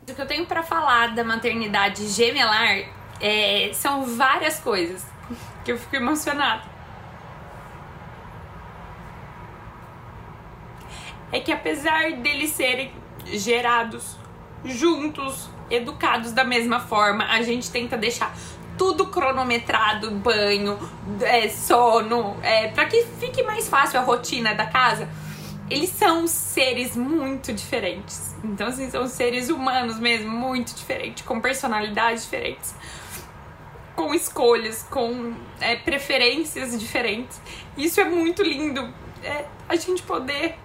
O 0.07 0.13
que 0.13 0.21
eu 0.21 0.27
tenho 0.27 0.45
para 0.45 0.61
falar 0.61 1.15
da 1.15 1.23
maternidade 1.23 2.07
gemelar 2.07 2.83
é, 3.19 3.71
são 3.73 4.03
várias 4.03 4.59
coisas 4.59 5.05
que 5.65 5.71
eu 5.71 5.77
fico 5.77 5.95
emocionada. 5.95 6.63
É 11.31 11.39
que 11.39 11.51
apesar 11.51 12.11
deles 12.17 12.51
serem 12.51 12.91
gerados 13.25 14.20
juntos, 14.63 15.49
educados 15.69 16.31
da 16.31 16.43
mesma 16.43 16.79
forma. 16.79 17.25
A 17.25 17.41
gente 17.41 17.71
tenta 17.71 17.97
deixar 17.97 18.35
tudo 18.77 19.07
cronometrado, 19.07 20.11
banho, 20.11 20.77
é, 21.21 21.47
sono, 21.49 22.37
é, 22.41 22.67
para 22.69 22.85
que 22.85 23.05
fique 23.19 23.43
mais 23.43 23.67
fácil 23.69 23.99
a 23.99 24.03
rotina 24.03 24.53
da 24.53 24.65
casa. 24.65 25.07
Eles 25.69 25.89
são 25.89 26.27
seres 26.27 26.97
muito 26.97 27.53
diferentes. 27.53 28.35
Então, 28.43 28.67
assim, 28.67 28.89
são 28.89 29.07
seres 29.07 29.49
humanos 29.49 29.99
mesmo, 29.99 30.29
muito 30.29 30.73
diferentes, 30.75 31.23
com 31.23 31.39
personalidades 31.39 32.23
diferentes, 32.23 32.75
com 33.95 34.13
escolhas, 34.13 34.83
com 34.89 35.33
é, 35.59 35.75
preferências 35.75 36.77
diferentes. 36.77 37.39
Isso 37.77 38.01
é 38.01 38.05
muito 38.05 38.41
lindo. 38.43 38.91
É, 39.23 39.45
a 39.69 39.75
gente 39.75 40.01
poder 40.01 40.55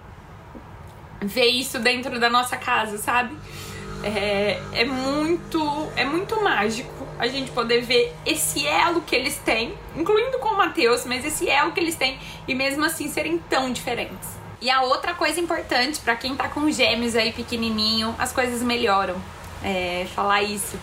ver 1.21 1.45
isso 1.45 1.79
dentro 1.79 2.19
da 2.19 2.29
nossa 2.29 2.57
casa, 2.57 2.97
sabe? 2.97 3.35
É, 4.03 4.61
é, 4.73 4.85
muito 4.85 5.91
é 5.95 6.05
muito 6.05 6.41
mágico 6.41 7.07
a 7.17 7.27
gente 7.27 7.49
poder 7.51 7.81
ver 7.81 8.15
esse 8.25 8.65
elo 8.65 9.01
que 9.01 9.15
eles 9.15 9.37
têm, 9.37 9.73
incluindo 9.95 10.37
com 10.37 10.49
o 10.49 10.57
Matheus, 10.57 11.03
mas 11.05 11.25
esse 11.25 11.49
elo 11.49 11.71
que 11.71 11.79
eles 11.79 11.95
têm 11.95 12.19
e 12.47 12.53
mesmo 12.53 12.85
assim 12.85 13.09
serem 13.09 13.37
tão 13.49 13.71
diferentes. 13.71 14.37
E 14.61 14.69
a 14.69 14.81
outra 14.81 15.13
coisa 15.13 15.39
importante 15.39 15.99
para 15.99 16.15
quem 16.15 16.35
tá 16.35 16.47
com 16.47 16.69
gêmeos 16.71 17.15
aí 17.15 17.31
pequenininho, 17.31 18.15
as 18.17 18.31
coisas 18.31 18.61
melhoram. 18.61 19.15
É, 19.63 20.05
falar 20.13 20.43
isso, 20.43 20.77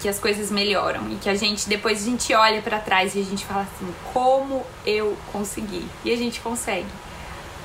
que 0.00 0.08
as 0.08 0.18
coisas 0.18 0.50
melhoram 0.50 1.10
e 1.10 1.16
que 1.16 1.28
a 1.28 1.34
gente 1.34 1.68
depois 1.68 2.02
a 2.02 2.04
gente 2.04 2.32
olha 2.34 2.60
para 2.62 2.78
trás 2.78 3.14
e 3.14 3.20
a 3.20 3.24
gente 3.24 3.44
fala 3.44 3.62
assim, 3.62 3.92
como 4.12 4.64
eu 4.86 5.16
consegui? 5.32 5.84
E 6.04 6.12
a 6.12 6.16
gente 6.16 6.40
consegue. 6.40 6.86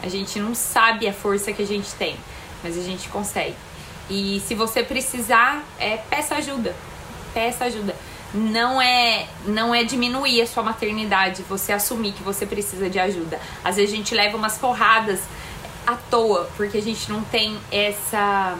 A 0.02 0.08
gente 0.10 0.40
não 0.40 0.56
sabe 0.56 1.08
a 1.08 1.14
força 1.14 1.54
que 1.54 1.62
a 1.62 1.68
gente 1.68 1.94
tem, 1.96 2.18
mas 2.64 2.78
a 2.78 2.82
gente 2.82 3.08
consegue. 3.10 3.56
E 4.10 4.42
se 4.48 4.56
você 4.56 4.84
precisar, 4.84 5.64
é, 5.80 5.98
peça 5.98 6.36
ajuda. 6.36 6.76
Peça 7.34 7.66
ajuda. 7.66 7.96
Não 8.34 8.82
é, 8.82 9.28
não 9.46 9.74
é 9.74 9.84
diminuir 9.84 10.42
a 10.42 10.48
sua 10.48 10.64
maternidade, 10.64 11.44
você 11.44 11.72
assumir 11.72 12.14
que 12.14 12.24
você 12.24 12.46
precisa 12.46 12.90
de 12.90 13.00
ajuda. 13.00 13.40
Às 13.64 13.76
vezes 13.76 13.94
a 13.94 13.96
gente 13.96 14.16
leva 14.16 14.36
umas 14.36 14.58
porradas 14.58 15.20
à 15.86 15.96
toa, 15.96 16.50
porque 16.58 16.78
a 16.78 16.82
gente 16.82 17.12
não 17.12 17.24
tem 17.24 17.58
essa 17.72 18.58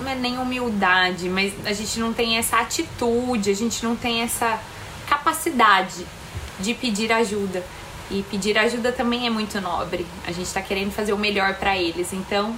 não 0.00 0.10
é 0.10 0.14
nem 0.14 0.38
humildade, 0.38 1.28
mas 1.28 1.54
a 1.64 1.72
gente 1.72 1.98
não 1.98 2.12
tem 2.12 2.36
essa 2.36 2.58
atitude, 2.58 3.50
a 3.50 3.54
gente 3.54 3.82
não 3.82 3.96
tem 3.96 4.20
essa 4.20 4.60
capacidade 5.08 6.06
de 6.60 6.74
pedir 6.74 7.12
ajuda. 7.12 7.64
E 8.10 8.22
pedir 8.30 8.56
ajuda 8.56 8.92
também 8.92 9.26
é 9.26 9.30
muito 9.30 9.60
nobre. 9.60 10.06
A 10.26 10.32
gente 10.32 10.52
tá 10.52 10.62
querendo 10.62 10.92
fazer 10.92 11.12
o 11.12 11.18
melhor 11.18 11.54
para 11.54 11.76
eles. 11.76 12.12
Então, 12.12 12.56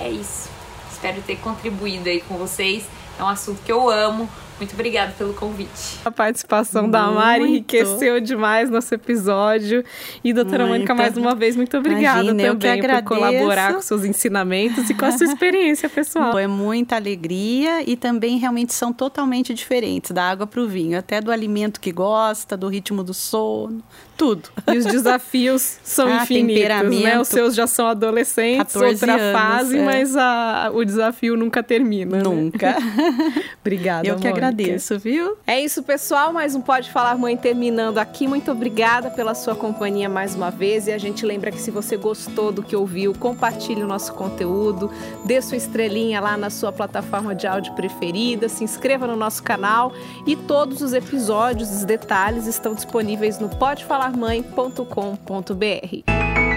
é 0.00 0.10
isso. 0.10 0.48
Espero 0.90 1.22
ter 1.22 1.36
contribuído 1.36 2.08
aí 2.08 2.20
com 2.20 2.36
vocês. 2.36 2.84
É 3.18 3.22
um 3.22 3.28
assunto 3.28 3.60
que 3.64 3.72
eu 3.72 3.88
amo. 3.90 4.28
Muito 4.58 4.74
obrigada 4.74 5.12
pelo 5.16 5.32
convite. 5.34 5.98
A 6.04 6.10
participação 6.10 6.82
muito. 6.82 6.92
da 6.92 7.08
Mari 7.08 7.44
enriqueceu 7.44 8.20
demais 8.20 8.68
nosso 8.68 8.92
episódio. 8.92 9.84
E, 10.24 10.32
doutora 10.32 10.64
muito. 10.66 10.72
Mônica, 10.72 10.94
mais 10.94 11.16
uma 11.16 11.34
vez, 11.34 11.54
muito 11.54 11.76
obrigada 11.76 12.24
Imagina, 12.24 12.54
também 12.54 12.82
por 12.82 13.02
colaborar 13.04 13.74
com 13.74 13.80
seus 13.80 14.04
ensinamentos 14.04 14.90
e 14.90 14.94
com 14.94 15.04
a 15.04 15.12
sua 15.12 15.26
experiência 15.30 15.88
pessoal. 15.88 16.32
Foi 16.32 16.48
muita 16.48 16.96
alegria 16.96 17.88
e 17.88 17.96
também 17.96 18.38
realmente 18.38 18.74
são 18.74 18.92
totalmente 18.92 19.54
diferentes, 19.54 20.10
da 20.10 20.28
água 20.28 20.46
para 20.46 20.60
o 20.60 20.66
vinho, 20.66 20.98
até 20.98 21.20
do 21.20 21.30
alimento 21.30 21.80
que 21.80 21.92
gosta, 21.92 22.56
do 22.56 22.66
ritmo 22.66 23.04
do 23.04 23.14
sono, 23.14 23.80
tudo. 24.18 24.50
E 24.66 24.76
os 24.76 24.84
desafios 24.84 25.78
são 25.84 26.08
ah, 26.08 26.22
infinitos, 26.24 27.00
né? 27.00 27.20
Os 27.20 27.28
seus 27.28 27.54
já 27.54 27.68
são 27.68 27.86
adolescentes, 27.86 28.74
outra 28.74 29.14
anos, 29.14 29.32
fase, 29.32 29.78
é. 29.78 29.82
mas 29.82 30.16
a, 30.16 30.70
o 30.74 30.84
desafio 30.84 31.36
nunca 31.36 31.62
termina. 31.62 32.16
Né? 32.16 32.22
Nunca. 32.24 32.72
Né? 32.72 33.44
obrigada, 33.62 34.06
Eu 34.06 34.16
que 34.16 34.22
Mônica. 34.22 34.46
agradeço, 34.46 34.98
viu? 34.98 35.36
É 35.46 35.60
isso, 35.60 35.84
pessoal. 35.84 36.32
Mais 36.32 36.56
um 36.56 36.60
Pode 36.60 36.90
Falar 36.90 37.16
Mãe 37.16 37.36
terminando 37.36 37.98
aqui. 37.98 38.26
Muito 38.26 38.50
obrigada 38.50 39.08
pela 39.08 39.34
sua 39.34 39.54
companhia 39.54 40.08
mais 40.08 40.34
uma 40.34 40.50
vez. 40.50 40.88
E 40.88 40.92
a 40.92 40.98
gente 40.98 41.24
lembra 41.24 41.52
que 41.52 41.60
se 41.60 41.70
você 41.70 41.96
gostou 41.96 42.50
do 42.50 42.62
que 42.62 42.74
ouviu, 42.74 43.14
compartilhe 43.14 43.84
o 43.84 43.86
nosso 43.86 44.12
conteúdo, 44.14 44.90
dê 45.24 45.40
sua 45.40 45.56
estrelinha 45.56 46.20
lá 46.20 46.36
na 46.36 46.50
sua 46.50 46.72
plataforma 46.72 47.36
de 47.36 47.46
áudio 47.46 47.72
preferida, 47.74 48.48
se 48.48 48.64
inscreva 48.64 49.06
no 49.06 49.14
nosso 49.14 49.44
canal 49.44 49.92
e 50.26 50.34
todos 50.34 50.82
os 50.82 50.92
episódios, 50.92 51.70
os 51.70 51.84
detalhes 51.84 52.46
estão 52.48 52.74
disponíveis 52.74 53.38
no 53.38 53.48
Pode 53.48 53.84
Falar 53.84 54.07
falarmãe.com.br. 54.08 56.47